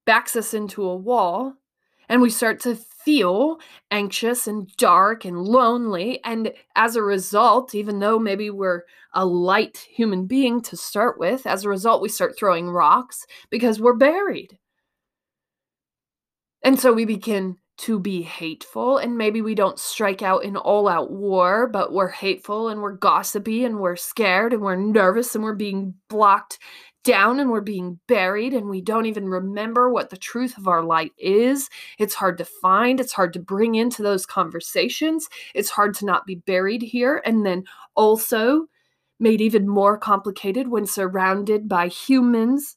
backs 0.06 0.36
us 0.36 0.54
into 0.54 0.84
a 0.84 0.96
wall, 0.96 1.54
and 2.10 2.22
we 2.22 2.30
start 2.30 2.60
to 2.62 2.76
feel 2.76 3.60
anxious 3.92 4.48
and 4.48 4.70
dark 4.78 5.26
and 5.26 5.42
lonely. 5.42 6.24
And 6.24 6.54
as 6.76 6.96
a 6.96 7.04
result, 7.04 7.76
even 7.76 8.00
though 8.00 8.20
maybe 8.20 8.50
we're 8.50 8.84
a 9.14 9.26
light 9.26 9.86
human 9.90 10.26
being 10.26 10.62
to 10.64 10.78
start 10.78 11.20
with, 11.20 11.46
as 11.46 11.64
a 11.64 11.70
result, 11.70 12.02
we 12.02 12.10
start 12.10 12.38
throwing 12.38 12.70
rocks 12.70 13.26
because 13.50 13.80
we're 13.80 13.96
buried. 13.96 14.58
And 16.64 16.80
so 16.80 16.92
we 16.92 17.06
begin 17.06 17.58
to 17.78 18.00
be 18.00 18.22
hateful 18.24 18.98
and 18.98 19.18
maybe 19.18 19.42
we 19.42 19.54
don't 19.54 19.80
strike 19.80 20.22
out 20.22 20.44
in 20.44 20.58
all 20.58 20.88
out 20.88 21.12
war 21.12 21.68
but 21.68 21.94
we're 21.94 22.10
hateful 22.10 22.70
and 22.70 22.82
we're 22.82 22.92
gossipy 22.92 23.64
and 23.64 23.80
we're 23.80 23.96
scared 23.96 24.52
and 24.54 24.62
we're 24.62 24.76
nervous 24.76 25.36
and 25.36 25.44
we're 25.44 25.54
being 25.54 25.94
blocked 26.10 26.58
down 27.04 27.40
and 27.40 27.50
we're 27.50 27.62
being 27.62 28.00
buried 28.08 28.54
and 28.54 28.68
we 28.68 28.82
don't 28.82 29.06
even 29.06 29.30
remember 29.30 29.90
what 29.90 30.10
the 30.10 30.18
truth 30.18 30.58
of 30.58 30.68
our 30.68 30.84
light 30.84 31.14
is. 31.18 31.70
It's 32.00 32.16
hard 32.16 32.38
to 32.40 32.46
find 32.46 33.00
it's 33.00 33.14
hard 33.14 33.32
to 33.34 33.40
bring 33.40 33.76
into 33.76 34.04
those 34.04 34.26
conversations 34.26 35.30
it's 35.56 35.70
hard 35.70 35.94
to 35.96 36.06
not 36.06 36.26
be 36.26 36.36
buried 36.36 36.82
here 36.82 37.22
and 37.26 37.46
then 37.46 37.64
also 37.96 38.66
made 39.20 39.40
even 39.40 39.68
more 39.68 39.98
complicated 39.98 40.68
when 40.68 40.86
surrounded 40.86 41.70
by 41.70 41.88
humans 41.88 42.76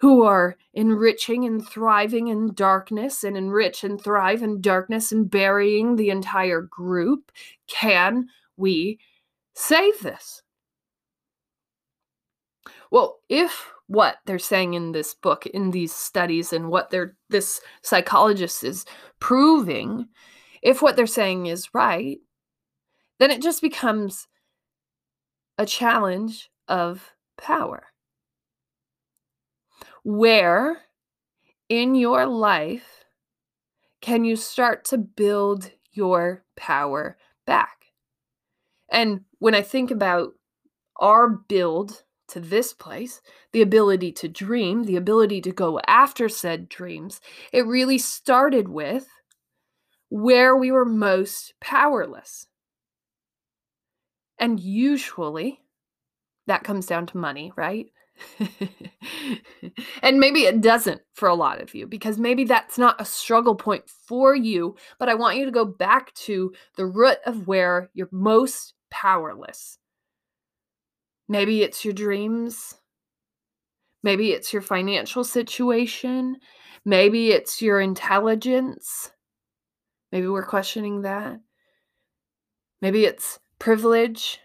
who 0.00 0.22
are 0.22 0.56
enriching 0.72 1.44
and 1.44 1.66
thriving 1.66 2.28
in 2.28 2.52
darkness 2.54 3.24
and 3.24 3.36
enrich 3.36 3.84
and 3.84 4.00
thrive 4.00 4.42
in 4.42 4.60
darkness 4.60 5.12
and 5.12 5.30
burying 5.30 5.96
the 5.96 6.10
entire 6.10 6.60
group. 6.60 7.30
Can 7.68 8.26
we 8.56 8.98
save 9.54 10.00
this? 10.00 10.42
Well, 12.90 13.20
if 13.28 13.72
what 13.86 14.18
they're 14.26 14.38
saying 14.38 14.74
in 14.74 14.92
this 14.92 15.14
book, 15.14 15.46
in 15.46 15.70
these 15.70 15.94
studies, 15.94 16.52
and 16.52 16.68
what 16.70 16.90
they're 16.90 17.16
this 17.28 17.60
psychologist 17.82 18.64
is 18.64 18.84
proving, 19.20 20.08
if 20.62 20.82
what 20.82 20.96
they're 20.96 21.06
saying 21.06 21.46
is 21.46 21.74
right, 21.74 22.18
then 23.18 23.30
it 23.30 23.42
just 23.42 23.60
becomes 23.62 24.26
a 25.58 25.66
challenge 25.66 26.50
of 26.68 27.12
power 27.36 27.84
where 30.04 30.82
in 31.68 31.94
your 31.94 32.26
life 32.26 33.04
can 34.00 34.24
you 34.24 34.36
start 34.36 34.84
to 34.84 34.98
build 34.98 35.72
your 35.92 36.44
power 36.56 37.16
back? 37.46 37.86
And 38.90 39.22
when 39.38 39.54
I 39.54 39.62
think 39.62 39.90
about 39.90 40.34
our 40.96 41.28
build 41.28 42.04
to 42.28 42.38
this 42.38 42.72
place, 42.72 43.20
the 43.52 43.62
ability 43.62 44.12
to 44.12 44.28
dream, 44.28 44.84
the 44.84 44.96
ability 44.96 45.40
to 45.40 45.52
go 45.52 45.80
after 45.86 46.28
said 46.28 46.68
dreams, 46.68 47.20
it 47.52 47.66
really 47.66 47.98
started 47.98 48.68
with 48.68 49.08
where 50.10 50.54
we 50.54 50.70
were 50.70 50.84
most 50.84 51.54
powerless. 51.60 52.46
And 54.38 54.60
usually 54.60 55.60
that 56.46 56.64
comes 56.64 56.86
down 56.86 57.06
to 57.06 57.16
money, 57.16 57.52
right? 57.56 57.86
and 60.02 60.18
maybe 60.18 60.42
it 60.42 60.60
doesn't 60.60 61.00
for 61.12 61.28
a 61.28 61.34
lot 61.34 61.60
of 61.60 61.74
you 61.74 61.86
because 61.86 62.18
maybe 62.18 62.44
that's 62.44 62.78
not 62.78 63.00
a 63.00 63.04
struggle 63.04 63.54
point 63.54 63.88
for 63.88 64.34
you, 64.34 64.76
but 64.98 65.08
I 65.08 65.14
want 65.14 65.36
you 65.36 65.44
to 65.44 65.50
go 65.50 65.64
back 65.64 66.14
to 66.14 66.52
the 66.76 66.86
root 66.86 67.18
of 67.26 67.46
where 67.46 67.90
you're 67.94 68.08
most 68.10 68.74
powerless. 68.90 69.78
Maybe 71.28 71.62
it's 71.62 71.84
your 71.84 71.94
dreams. 71.94 72.74
Maybe 74.02 74.32
it's 74.32 74.52
your 74.52 74.62
financial 74.62 75.24
situation. 75.24 76.36
Maybe 76.84 77.30
it's 77.30 77.62
your 77.62 77.80
intelligence. 77.80 79.10
Maybe 80.12 80.28
we're 80.28 80.44
questioning 80.44 81.02
that. 81.02 81.40
Maybe 82.82 83.06
it's 83.06 83.38
privilege. 83.58 84.38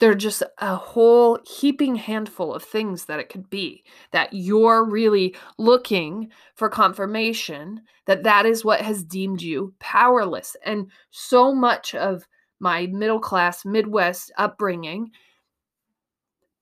There 0.00 0.10
are 0.10 0.14
just 0.14 0.42
a 0.58 0.76
whole 0.76 1.38
heaping 1.44 1.96
handful 1.96 2.54
of 2.54 2.62
things 2.62 3.06
that 3.06 3.18
it 3.18 3.28
could 3.28 3.50
be 3.50 3.82
that 4.12 4.32
you're 4.32 4.84
really 4.84 5.34
looking 5.58 6.30
for 6.54 6.68
confirmation 6.68 7.82
that 8.06 8.22
that 8.22 8.46
is 8.46 8.64
what 8.64 8.80
has 8.80 9.02
deemed 9.02 9.42
you 9.42 9.74
powerless. 9.80 10.56
And 10.64 10.90
so 11.10 11.52
much 11.52 11.94
of 11.94 12.26
my 12.60 12.86
middle 12.86 13.20
class 13.20 13.64
Midwest 13.64 14.32
upbringing, 14.38 15.10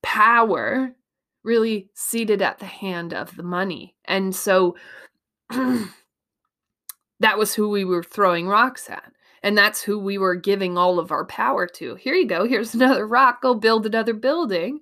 power 0.02 0.94
really 1.42 1.88
seated 1.94 2.42
at 2.42 2.58
the 2.58 2.66
hand 2.66 3.14
of 3.14 3.36
the 3.36 3.42
money. 3.42 3.94
And 4.04 4.34
so 4.34 4.76
that 5.50 7.38
was 7.38 7.54
who 7.54 7.68
we 7.68 7.84
were 7.84 8.02
throwing 8.02 8.48
rocks 8.48 8.90
at. 8.90 9.12
And 9.46 9.56
that's 9.56 9.80
who 9.80 10.00
we 10.00 10.18
were 10.18 10.34
giving 10.34 10.76
all 10.76 10.98
of 10.98 11.12
our 11.12 11.24
power 11.24 11.68
to. 11.68 11.94
Here 11.94 12.14
you 12.14 12.26
go. 12.26 12.48
Here's 12.48 12.74
another 12.74 13.06
rock. 13.06 13.40
Go 13.40 13.54
build 13.54 13.86
another 13.86 14.12
building. 14.12 14.80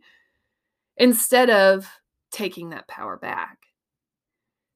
Instead 0.96 1.50
of 1.50 1.86
taking 2.32 2.70
that 2.70 2.88
power 2.88 3.18
back. 3.18 3.58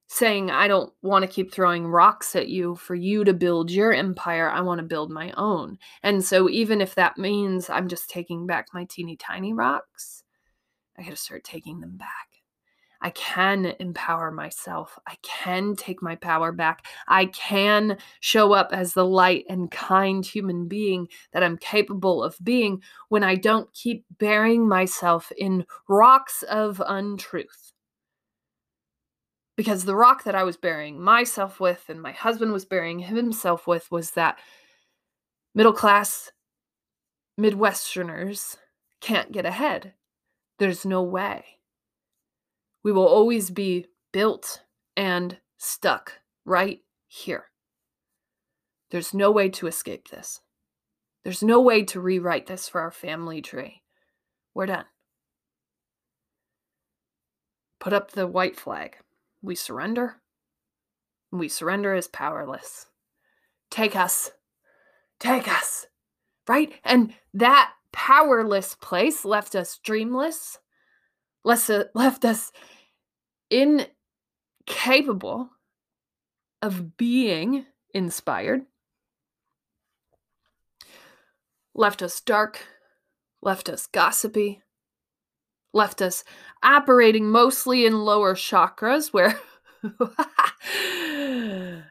Saying, 0.07 0.51
I 0.51 0.69
don't 0.69 0.93
want 1.01 1.23
to 1.23 1.31
keep 1.31 1.55
throwing 1.55 1.87
rocks 1.87 2.37
at 2.37 2.49
you 2.49 2.77
for 2.77 2.95
you 2.95 3.25
to 3.25 3.33
build 3.33 3.71
your 3.71 3.95
empire. 3.95 4.51
I 4.51 4.61
want 4.61 4.79
to 4.81 4.87
build 4.87 5.11
my 5.11 5.33
own. 5.39 5.79
And 6.03 6.23
so, 6.23 6.51
even 6.51 6.83
if 6.83 6.95
that 6.97 7.17
means 7.17 7.71
I'm 7.71 7.89
just 7.89 8.11
taking 8.11 8.47
back 8.47 8.67
my 8.75 8.87
teeny 8.91 9.17
tiny 9.17 9.55
rocks, 9.55 10.23
I 10.99 11.03
got 11.03 11.13
to 11.13 11.17
start 11.17 11.45
taking 11.45 11.81
them 11.81 11.97
back. 11.97 12.38
I 13.01 13.11
can 13.11 13.75
empower 13.79 14.31
myself. 14.31 14.99
I 15.07 15.17
can 15.23 15.77
take 15.77 16.03
my 16.03 16.17
power 16.17 16.51
back. 16.53 16.85
I 17.07 17.27
can 17.27 17.99
show 18.21 18.53
up 18.53 18.71
as 18.73 18.93
the 18.93 19.05
light 19.05 19.45
and 19.49 19.71
kind 19.71 20.25
human 20.27 20.67
being 20.67 21.09
that 21.33 21.45
I'm 21.45 21.59
capable 21.59 22.23
of 22.25 22.37
being 22.43 22.83
when 23.09 23.23
I 23.23 23.37
don't 23.37 23.73
keep 23.73 24.05
burying 24.19 24.69
myself 24.69 25.31
in 25.37 25.65
rocks 25.89 26.43
of 26.45 26.83
untruth. 26.87 27.73
Because 29.57 29.85
the 29.85 29.97
rock 29.97 30.25
that 30.25 30.35
I 30.35 30.45
was 30.45 30.57
burying 30.57 31.01
myself 31.01 31.61
with 31.61 31.85
and 31.89 32.01
my 32.01 32.13
husband 32.13 32.53
was 32.53 32.65
burying 32.65 33.01
himself 33.01 33.67
with 33.67 33.91
was 33.91 34.13
that 34.13 34.39
middle 35.55 35.73
class 35.73 36.31
Midwesterners 37.39 38.57
can't 39.01 39.31
get 39.31 39.47
ahead. 39.47 39.95
There's 40.59 40.85
no 40.85 41.03
way. 41.03 41.58
We 42.89 42.93
will 42.93 43.07
always 43.07 43.51
be 43.51 43.85
built 44.13 44.63
and 44.97 45.37
stuck 45.59 46.21
right 46.47 46.81
here. 47.07 47.51
There's 48.91 49.13
no 49.13 49.31
way 49.31 49.51
to 49.51 49.67
escape 49.67 50.09
this. 50.09 50.41
There's 51.23 51.43
no 51.43 51.61
way 51.61 51.83
to 51.83 52.01
rewrite 52.01 52.47
this 52.47 52.67
for 52.67 52.81
our 52.81 52.91
family 52.91 53.43
tree. 53.43 53.83
We're 54.55 54.65
done. 54.65 54.87
Put 57.79 57.93
up 57.93 58.13
the 58.13 58.27
white 58.27 58.59
flag. 58.59 58.97
We 59.43 59.55
surrender. 59.55 60.23
We 61.31 61.51
surrender 61.51 61.93
as 61.93 62.09
powerless. 62.09 62.87
Take 63.71 63.97
us. 63.97 64.31
Take 65.21 65.47
us. 65.47 65.89
Right? 66.49 66.73
And 66.85 67.13
that 67.35 67.71
powerless 67.93 68.77
place 68.77 69.27
left 69.27 69.55
us 69.55 69.79
dreamless, 69.85 70.59
left, 71.45 71.71
left 71.95 72.25
us 72.25 72.51
incapable 73.51 75.51
of 76.63 76.97
being 76.97 77.67
inspired, 77.95 78.63
left 81.75 82.03
us 82.03 82.21
dark, 82.21 82.65
left 83.43 83.69
us 83.69 83.87
gossipy, 83.87 84.63
left 85.73 86.03
us 86.03 86.25
operating 86.63 87.31
mostly 87.31 87.87
in 87.87 88.05
lower 88.05 88.35
chakras 88.35 89.13
where 89.13 89.39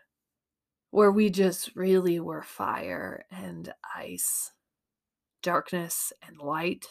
where 0.92 1.12
we 1.12 1.30
just 1.30 1.76
really 1.76 2.20
were 2.20 2.44
fire 2.44 3.26
and 3.32 3.74
ice 3.96 4.52
darkness 5.44 6.12
and 6.28 6.40
light, 6.40 6.88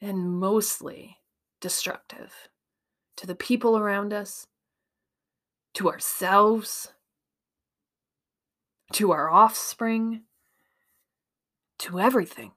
and 0.00 0.38
mostly 0.38 1.18
destructive 1.60 2.48
to 3.16 3.26
the 3.26 3.34
people 3.34 3.76
around 3.76 4.12
us, 4.12 4.46
to 5.74 5.88
ourselves, 5.88 6.92
to 8.92 9.12
our 9.12 9.30
offspring, 9.30 10.22
to 11.78 12.00
everything. 12.00 12.52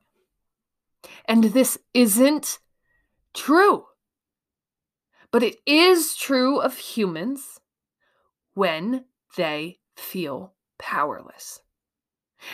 And 1.25 1.45
this 1.45 1.77
isn't 1.93 2.59
true. 3.33 3.85
But 5.31 5.43
it 5.43 5.57
is 5.65 6.15
true 6.15 6.59
of 6.59 6.77
humans 6.77 7.59
when 8.53 9.05
they 9.37 9.79
feel 9.95 10.53
powerless. 10.77 11.61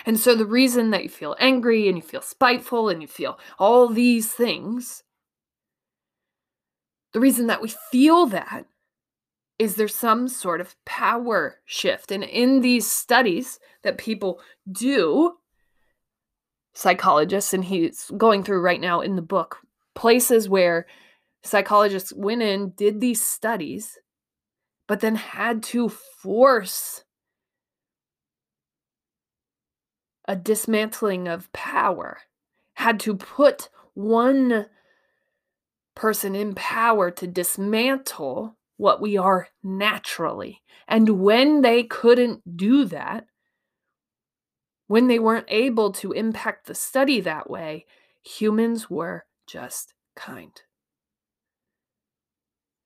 And 0.06 0.20
so 0.20 0.36
the 0.36 0.46
reason 0.46 0.89
that 0.91 1.04
you 1.04 1.10
feel 1.10 1.36
angry 1.39 1.88
and 1.88 1.98
you 1.98 2.02
feel 2.02 2.22
spiteful 2.22 2.89
and 2.89 3.02
you 3.02 3.08
feel 3.08 3.39
all 3.60 3.88
these 3.88 4.32
things, 4.32 5.04
the 7.15 7.21
reason 7.21 7.47
that 7.47 7.62
we 7.62 7.69
feel 7.93 8.25
that 8.25 8.65
is 9.58 9.75
there's 9.75 9.95
some 9.95 10.28
sort 10.28 10.60
of 10.60 10.75
power 10.84 11.62
shift. 11.63 12.12
And 12.12 12.25
in 12.25 12.60
these 12.60 12.91
studies 12.91 13.58
that 13.84 13.97
people 13.97 14.41
do, 14.69 15.38
psychologists, 16.73 17.54
and 17.54 17.63
he's 17.63 18.12
going 18.17 18.43
through 18.43 18.60
right 18.60 18.82
now 18.82 18.99
in 18.99 19.15
the 19.15 19.21
book, 19.21 19.60
places 19.93 20.49
where 20.49 20.88
psychologists 21.41 22.12
went 22.12 22.41
in, 22.41 22.71
did 22.71 22.99
these 22.99 23.25
studies, 23.25 23.97
but 24.86 24.99
then 24.99 25.15
had 25.15 25.63
to 25.63 25.88
force 25.88 27.06
a 30.28 30.36
dismantling 30.36 31.30
of 31.30 31.49
power, 31.54 32.17
had 32.73 32.99
to 32.99 33.15
put 33.15 33.69
one 33.93 34.65
person 35.96 36.36
in 36.36 36.54
power 36.56 37.10
to 37.12 37.28
dismantle 37.28 38.58
what 38.78 39.02
we 39.02 39.18
are 39.18 39.48
naturally. 39.64 40.62
And 40.88 41.22
when 41.22 41.62
they 41.62 41.84
couldn't 41.84 42.58
do 42.58 42.86
that, 42.86 43.26
when 44.88 45.08
they 45.08 45.20
weren't 45.20 45.48
able 45.48 45.92
to 45.94 46.12
impact 46.12 46.68
the 46.68 46.76
study 46.76 47.20
that 47.22 47.50
way, 47.50 47.86
humans 48.24 48.90
were 48.90 49.26
just 49.48 49.94
kind. 50.16 50.62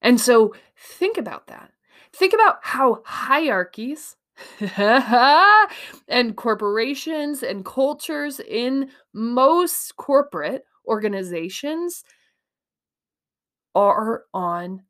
And 0.02 0.20
so 0.20 0.54
think 0.78 1.18
about 1.18 1.48
that. 1.48 1.72
Think 2.14 2.34
about 2.34 2.60
how 2.62 3.02
hierarchies 3.06 4.16
and 6.08 6.38
corporations 6.38 7.44
and 7.44 7.66
cultures 7.66 8.40
in 8.40 8.90
most 9.14 9.98
corporate 9.98 10.64
organizations 10.88 12.04
are 13.80 14.24
on 14.34 14.84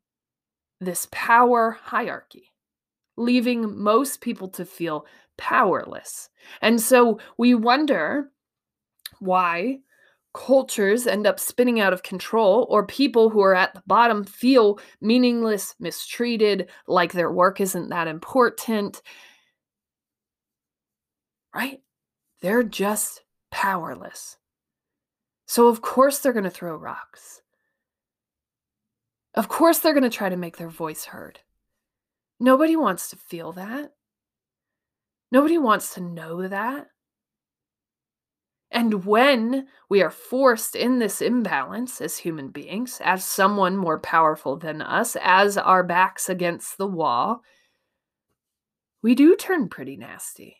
this 0.80 1.06
power 1.10 1.78
hierarchy, 1.82 2.52
leaving 3.16 3.78
most 3.78 4.20
people 4.20 4.48
to 4.48 4.64
feel 4.64 5.06
powerless. 5.36 6.30
And 6.62 6.80
so 6.80 7.18
we 7.38 7.54
wonder 7.54 8.30
why 9.18 9.78
cultures 10.32 11.06
end 11.06 11.26
up 11.26 11.40
spinning 11.40 11.80
out 11.80 11.92
of 11.92 12.02
control, 12.02 12.66
or 12.70 12.86
people 12.86 13.30
who 13.30 13.40
are 13.40 13.54
at 13.54 13.74
the 13.74 13.82
bottom 13.86 14.24
feel 14.24 14.78
meaningless, 15.00 15.74
mistreated, 15.80 16.68
like 16.86 17.12
their 17.12 17.32
work 17.32 17.60
isn't 17.60 17.88
that 17.88 18.06
important 18.06 19.02
right? 21.54 21.80
They're 22.42 22.62
just 22.62 23.22
powerless. 23.50 24.36
So, 25.46 25.68
of 25.68 25.82
course, 25.82 26.18
they're 26.18 26.32
going 26.32 26.44
to 26.44 26.50
throw 26.50 26.76
rocks. 26.76 27.42
Of 29.40 29.48
course, 29.48 29.78
they're 29.78 29.94
going 29.94 30.02
to 30.02 30.10
try 30.10 30.28
to 30.28 30.36
make 30.36 30.58
their 30.58 30.68
voice 30.68 31.06
heard. 31.06 31.40
Nobody 32.38 32.76
wants 32.76 33.08
to 33.08 33.16
feel 33.16 33.52
that. 33.52 33.94
Nobody 35.32 35.56
wants 35.56 35.94
to 35.94 36.02
know 36.02 36.46
that. 36.46 36.88
And 38.70 39.06
when 39.06 39.66
we 39.88 40.02
are 40.02 40.10
forced 40.10 40.76
in 40.76 40.98
this 40.98 41.22
imbalance 41.22 42.02
as 42.02 42.18
human 42.18 42.50
beings, 42.50 43.00
as 43.02 43.24
someone 43.24 43.78
more 43.78 43.98
powerful 43.98 44.58
than 44.58 44.82
us, 44.82 45.16
as 45.22 45.56
our 45.56 45.82
backs 45.82 46.28
against 46.28 46.76
the 46.76 46.86
wall, 46.86 47.40
we 49.00 49.14
do 49.14 49.36
turn 49.36 49.70
pretty 49.70 49.96
nasty 49.96 50.58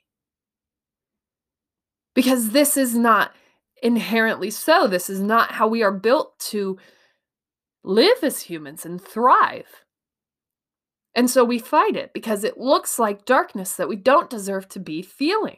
because 2.15 2.53
this 2.53 2.79
is 2.79 2.97
not 2.97 3.35
inherently 3.83 4.51
so. 4.51 4.87
This 4.87 5.11
is 5.11 5.21
not 5.21 5.53
how 5.53 5.69
we 5.69 5.83
are 5.83 5.93
built 5.93 6.39
to 6.49 6.79
live 7.83 8.23
as 8.23 8.41
humans 8.41 8.85
and 8.85 9.01
thrive. 9.01 9.85
And 11.15 11.29
so 11.29 11.45
we 11.45 11.59
fight 11.59 11.97
it 11.97 12.13
because 12.13 12.45
it 12.45 12.59
looks 12.59 12.99
like 12.99 13.25
darkness 13.25 13.75
that 13.75 13.89
we 13.89 13.97
don't 13.97 14.31
deserve 14.31 14.69
to 14.71 14.81
be 14.81 15.03
feeling. 15.03 15.57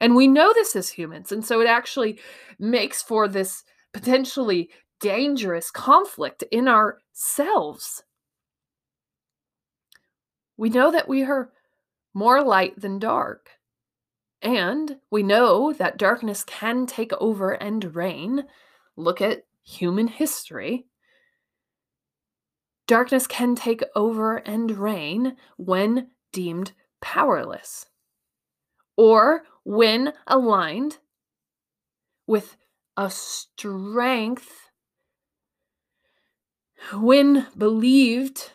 And 0.00 0.14
we 0.14 0.26
know 0.26 0.52
this 0.52 0.76
as 0.76 0.88
humans. 0.88 1.32
And 1.32 1.44
so 1.44 1.60
it 1.60 1.66
actually 1.66 2.18
makes 2.58 3.02
for 3.02 3.28
this 3.28 3.64
potentially 3.92 4.70
dangerous 5.00 5.70
conflict 5.70 6.44
in 6.50 6.68
ourselves. 6.68 8.02
We 10.56 10.70
know 10.70 10.90
that 10.90 11.08
we 11.08 11.22
are 11.24 11.50
more 12.14 12.42
light 12.42 12.80
than 12.80 12.98
dark. 12.98 13.50
And 14.40 14.96
we 15.10 15.22
know 15.22 15.72
that 15.74 15.98
darkness 15.98 16.44
can 16.44 16.86
take 16.86 17.12
over 17.14 17.52
and 17.52 17.94
reign. 17.94 18.44
Look 18.96 19.20
at 19.20 19.44
human 19.62 20.06
history. 20.06 20.86
Darkness 22.86 23.26
can 23.26 23.56
take 23.56 23.82
over 23.94 24.36
and 24.36 24.78
reign 24.78 25.36
when 25.56 26.10
deemed 26.32 26.72
powerless, 27.00 27.86
or 28.96 29.44
when 29.64 30.12
aligned 30.26 30.98
with 32.26 32.56
a 32.96 33.10
strength, 33.10 34.70
when 36.92 37.46
believed 37.56 38.52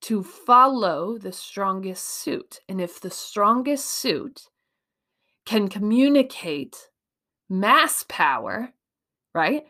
to 0.00 0.22
follow 0.22 1.18
the 1.18 1.32
strongest 1.32 2.04
suit. 2.04 2.60
And 2.68 2.80
if 2.80 3.00
the 3.00 3.10
strongest 3.10 3.86
suit 3.86 4.48
can 5.44 5.68
communicate 5.68 6.88
mass 7.48 8.04
power, 8.08 8.72
right? 9.34 9.66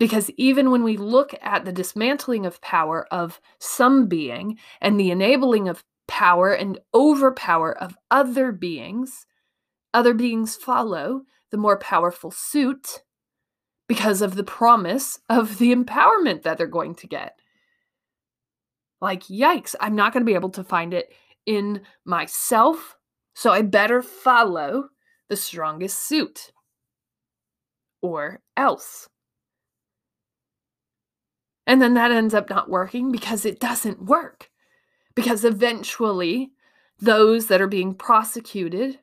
Because 0.00 0.30
even 0.38 0.70
when 0.70 0.82
we 0.82 0.96
look 0.96 1.34
at 1.42 1.66
the 1.66 1.72
dismantling 1.72 2.46
of 2.46 2.60
power 2.62 3.06
of 3.12 3.38
some 3.58 4.08
being 4.08 4.58
and 4.80 4.98
the 4.98 5.10
enabling 5.10 5.68
of 5.68 5.84
power 6.08 6.52
and 6.52 6.80
overpower 6.94 7.76
of 7.76 7.98
other 8.10 8.50
beings, 8.50 9.26
other 9.92 10.14
beings 10.14 10.56
follow 10.56 11.22
the 11.50 11.58
more 11.58 11.78
powerful 11.78 12.30
suit 12.30 13.02
because 13.88 14.22
of 14.22 14.36
the 14.36 14.42
promise 14.42 15.20
of 15.28 15.58
the 15.58 15.74
empowerment 15.74 16.42
that 16.42 16.56
they're 16.56 16.66
going 16.66 16.94
to 16.94 17.06
get. 17.06 17.38
Like, 19.02 19.24
yikes, 19.24 19.74
I'm 19.80 19.96
not 19.96 20.14
going 20.14 20.22
to 20.22 20.30
be 20.30 20.34
able 20.34 20.50
to 20.50 20.64
find 20.64 20.94
it 20.94 21.12
in 21.44 21.82
myself, 22.06 22.96
so 23.34 23.50
I 23.50 23.60
better 23.60 24.00
follow 24.00 24.88
the 25.28 25.36
strongest 25.36 26.08
suit 26.08 26.52
or 28.00 28.40
else. 28.56 29.10
And 31.70 31.80
then 31.80 31.94
that 31.94 32.10
ends 32.10 32.34
up 32.34 32.50
not 32.50 32.68
working 32.68 33.12
because 33.12 33.46
it 33.46 33.60
doesn't 33.60 34.02
work. 34.02 34.50
Because 35.14 35.44
eventually, 35.44 36.50
those 36.98 37.46
that 37.46 37.60
are 37.60 37.68
being 37.68 37.94
prosecuted 37.94 38.98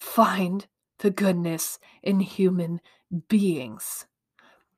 find 0.00 0.66
the 0.98 1.12
goodness 1.12 1.78
in 2.02 2.18
human 2.18 2.80
beings. 3.28 4.06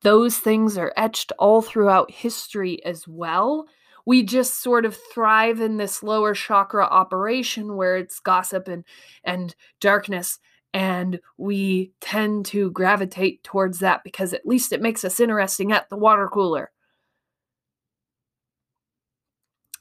Those 0.02 0.36
things 0.36 0.76
are 0.76 0.92
etched 0.94 1.32
all 1.38 1.62
throughout 1.62 2.10
history 2.10 2.84
as 2.84 3.08
well. 3.08 3.66
We 4.04 4.22
just 4.22 4.62
sort 4.62 4.84
of 4.84 4.94
thrive 4.94 5.62
in 5.62 5.78
this 5.78 6.02
lower 6.02 6.34
chakra 6.34 6.84
operation 6.84 7.76
where 7.76 7.96
it's 7.96 8.20
gossip 8.20 8.68
and, 8.68 8.84
and 9.24 9.56
darkness 9.80 10.38
and 10.72 11.20
we 11.38 11.92
tend 12.00 12.46
to 12.46 12.70
gravitate 12.70 13.42
towards 13.42 13.78
that 13.78 14.04
because 14.04 14.32
at 14.32 14.46
least 14.46 14.72
it 14.72 14.82
makes 14.82 15.04
us 15.04 15.20
interesting 15.20 15.72
at 15.72 15.88
the 15.88 15.96
water 15.96 16.28
cooler. 16.28 16.70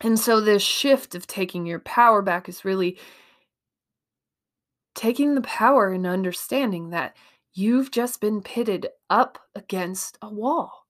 And 0.02 0.20
so, 0.20 0.40
this 0.40 0.62
shift 0.62 1.16
of 1.16 1.28
taking 1.28 1.66
your 1.66 1.80
power 1.80 2.22
back 2.22 2.48
is 2.48 2.66
really 2.66 2.98
taking 4.94 5.36
the 5.36 5.42
power 5.42 5.90
and 5.92 6.08
understanding 6.08 6.90
that 6.92 7.16
you've 7.54 7.92
just 7.92 8.22
been 8.22 8.42
pitted 8.42 8.88
up 9.10 9.40
against 9.56 10.18
a 10.22 10.30
wall. 10.30 10.86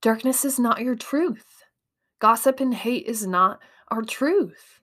Darkness 0.00 0.44
is 0.44 0.58
not 0.58 0.80
your 0.80 0.96
truth. 0.96 1.64
Gossip 2.20 2.60
and 2.60 2.74
hate 2.74 3.06
is 3.06 3.26
not 3.26 3.60
our 3.88 4.02
truth. 4.02 4.80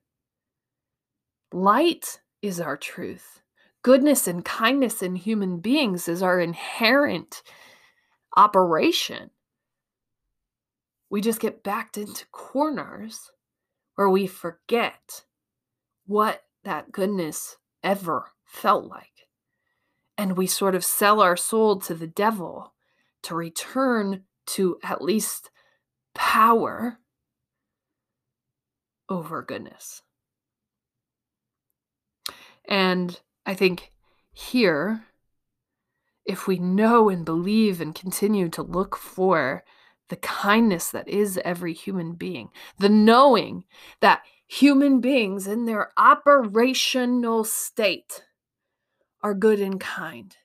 Light 1.51 2.21
is 2.41 2.61
our 2.61 2.77
truth 2.77 3.41
goodness 3.81 4.27
and 4.27 4.43
kindness 4.43 5.01
in 5.01 5.15
human 5.15 5.59
beings 5.59 6.07
is 6.07 6.21
our 6.21 6.39
inherent 6.39 7.43
operation. 8.35 9.29
We 11.09 11.21
just 11.21 11.39
get 11.39 11.63
backed 11.63 11.97
into 11.97 12.25
corners 12.31 13.31
where 13.95 14.09
we 14.09 14.27
forget 14.27 15.23
what 16.05 16.43
that 16.63 16.91
goodness 16.91 17.57
ever 17.83 18.31
felt 18.45 18.85
like. 18.85 19.27
And 20.17 20.37
we 20.37 20.47
sort 20.47 20.75
of 20.75 20.83
sell 20.83 21.21
our 21.21 21.37
soul 21.37 21.79
to 21.79 21.93
the 21.93 22.07
devil 22.07 22.73
to 23.23 23.35
return 23.35 24.23
to 24.47 24.77
at 24.83 25.01
least 25.01 25.51
power 26.13 26.99
over 29.07 29.41
goodness. 29.41 30.01
And 32.65 33.19
I 33.49 33.55
think 33.55 33.91
here, 34.31 35.05
if 36.23 36.45
we 36.45 36.59
know 36.59 37.09
and 37.09 37.25
believe 37.25 37.81
and 37.81 37.95
continue 37.95 38.47
to 38.49 38.61
look 38.61 38.95
for 38.95 39.63
the 40.09 40.17
kindness 40.17 40.91
that 40.91 41.09
is 41.09 41.39
every 41.43 41.73
human 41.73 42.13
being, 42.13 42.49
the 42.77 42.89
knowing 42.89 43.63
that 44.01 44.21
human 44.45 45.01
beings 45.01 45.47
in 45.47 45.65
their 45.65 45.89
operational 45.97 47.43
state 47.43 48.23
are 49.23 49.33
good 49.33 49.59
and 49.59 49.79
kind, 49.79 50.37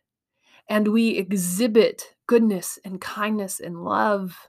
and 0.66 0.88
we 0.88 1.10
exhibit 1.10 2.14
goodness 2.26 2.78
and 2.86 3.02
kindness 3.02 3.60
and 3.60 3.84
love. 3.84 4.48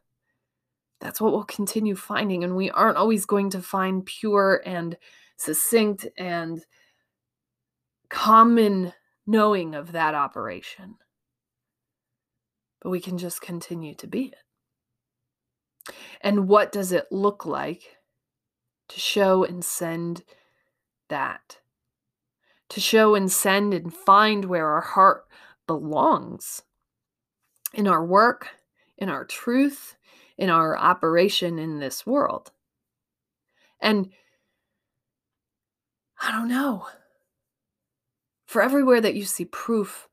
That's 1.02 1.20
what 1.20 1.34
we'll 1.34 1.44
continue 1.44 1.98
finding. 1.98 2.46
And 2.46 2.56
we 2.56 2.72
aren't 2.72 2.96
always 2.96 3.26
going 3.26 3.50
to 3.50 3.62
find 3.62 4.06
pure 4.06 4.62
and 4.66 4.96
succinct 5.36 6.08
and 6.18 6.64
common 8.10 8.94
knowing 9.26 9.76
of 9.76 9.92
that 9.92 10.14
operation. 10.14 10.96
But 12.82 12.90
we 12.90 13.00
can 13.00 13.18
just 13.18 13.42
continue 13.42 13.96
to 13.96 14.08
be 14.08 14.26
it. 14.26 15.94
And 16.22 16.48
what 16.48 16.72
does 16.72 16.92
it 16.92 17.12
look 17.12 17.46
like 17.46 17.98
to 18.90 19.00
show 19.00 19.44
and 19.44 19.64
send 19.64 20.24
that? 21.10 21.60
To 22.70 22.80
show 22.80 23.16
and 23.16 23.32
send 23.32 23.74
and 23.74 23.94
find 23.94 24.46
where 24.46 24.68
our 24.68 24.82
heart 24.82 25.26
belongs 25.68 26.64
in 27.74 27.88
our 27.88 28.04
work, 28.04 28.50
in 28.98 29.10
our 29.10 29.26
truth, 29.26 29.96
in 30.38 30.50
our 30.50 30.78
operation 30.78 31.60
in 31.60 31.80
this 31.80 32.06
world. 32.06 32.52
And 33.80 34.10
I 36.20 36.32
don't 36.32 36.48
know 36.48 36.88
for 38.56 38.62
everywhere 38.62 39.02
that 39.02 39.16
you 39.16 39.26
see 39.26 39.44
proof 39.44 40.08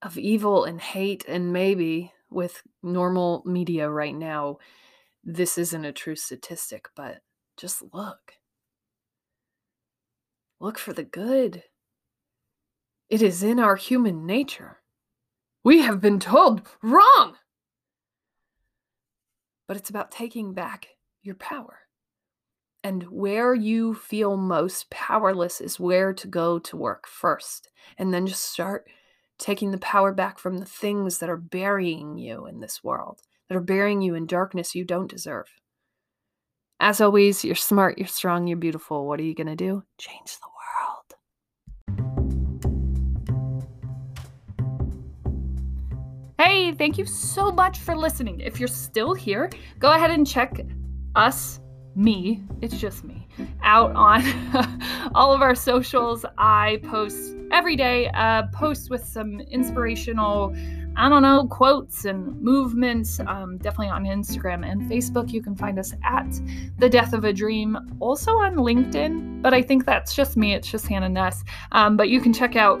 of 0.00 0.16
evil 0.16 0.64
and 0.64 0.80
hate, 0.80 1.24
and 1.26 1.52
maybe 1.52 2.12
with 2.30 2.62
normal 2.84 3.42
media 3.44 3.90
right 3.90 4.14
now, 4.14 4.58
this 5.24 5.58
isn't 5.58 5.84
a 5.84 5.90
true 5.90 6.14
statistic, 6.14 6.86
but 6.94 7.18
just 7.56 7.82
look. 7.92 8.34
Look 10.60 10.78
for 10.78 10.92
the 10.92 11.02
good. 11.02 11.64
It 13.08 13.22
is 13.22 13.42
in 13.42 13.58
our 13.58 13.74
human 13.74 14.24
nature. 14.24 14.82
We 15.64 15.82
have 15.82 16.00
been 16.00 16.20
told 16.20 16.62
wrong. 16.84 17.38
But 19.66 19.78
it's 19.78 19.90
about 19.90 20.12
taking 20.12 20.54
back 20.54 20.90
your 21.24 21.34
power. 21.34 21.80
And 22.82 23.02
where 23.04 23.54
you 23.54 23.94
feel 23.94 24.38
most 24.38 24.88
powerless 24.90 25.60
is 25.60 25.78
where 25.78 26.14
to 26.14 26.26
go 26.26 26.58
to 26.60 26.76
work 26.76 27.06
first. 27.06 27.68
And 27.98 28.12
then 28.12 28.26
just 28.26 28.44
start 28.44 28.86
taking 29.38 29.70
the 29.70 29.78
power 29.78 30.12
back 30.12 30.38
from 30.38 30.58
the 30.58 30.64
things 30.64 31.18
that 31.18 31.28
are 31.28 31.36
burying 31.36 32.16
you 32.16 32.46
in 32.46 32.60
this 32.60 32.82
world, 32.82 33.20
that 33.48 33.56
are 33.56 33.60
burying 33.60 34.00
you 34.00 34.14
in 34.14 34.26
darkness 34.26 34.74
you 34.74 34.84
don't 34.84 35.10
deserve. 35.10 35.46
As 36.78 37.02
always, 37.02 37.44
you're 37.44 37.54
smart, 37.54 37.98
you're 37.98 38.06
strong, 38.06 38.46
you're 38.46 38.56
beautiful. 38.56 39.06
What 39.06 39.20
are 39.20 39.24
you 39.24 39.34
going 39.34 39.46
to 39.48 39.56
do? 39.56 39.82
Change 39.98 40.38
the 40.38 40.46
world. 40.46 41.14
Hey, 46.38 46.72
thank 46.72 46.96
you 46.96 47.04
so 47.04 47.52
much 47.52 47.78
for 47.78 47.94
listening. 47.94 48.40
If 48.40 48.58
you're 48.58 48.68
still 48.68 49.12
here, 49.12 49.50
go 49.78 49.92
ahead 49.92 50.10
and 50.10 50.26
check 50.26 50.58
us 51.14 51.60
me, 51.94 52.42
it's 52.60 52.78
just 52.78 53.04
me, 53.04 53.26
out 53.62 53.92
on 53.92 54.22
all 55.14 55.32
of 55.32 55.42
our 55.42 55.54
socials. 55.54 56.24
I 56.38 56.80
post 56.84 57.34
every 57.50 57.76
day, 57.76 58.08
uh, 58.14 58.44
post 58.52 58.90
with 58.90 59.04
some 59.04 59.40
inspirational, 59.40 60.54
I 60.96 61.08
don't 61.08 61.22
know, 61.22 61.46
quotes 61.48 62.04
and 62.04 62.40
movements. 62.40 63.20
Um, 63.20 63.58
definitely 63.58 63.88
on 63.88 64.04
Instagram 64.04 64.64
and 64.64 64.82
Facebook. 64.82 65.32
You 65.32 65.42
can 65.42 65.56
find 65.56 65.78
us 65.78 65.92
at 66.04 66.28
The 66.78 66.88
Death 66.88 67.12
of 67.12 67.24
a 67.24 67.32
Dream, 67.32 67.76
also 68.00 68.32
on 68.32 68.56
LinkedIn, 68.56 69.42
but 69.42 69.52
I 69.52 69.62
think 69.62 69.84
that's 69.84 70.14
just 70.14 70.36
me. 70.36 70.54
It's 70.54 70.70
just 70.70 70.86
Hanna 70.86 71.08
Nuss. 71.08 71.44
Um, 71.72 71.96
but 71.96 72.08
you 72.08 72.20
can 72.20 72.32
check 72.32 72.56
out 72.56 72.80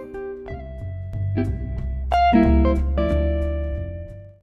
Thank 1.33 2.99
you. 2.99 3.10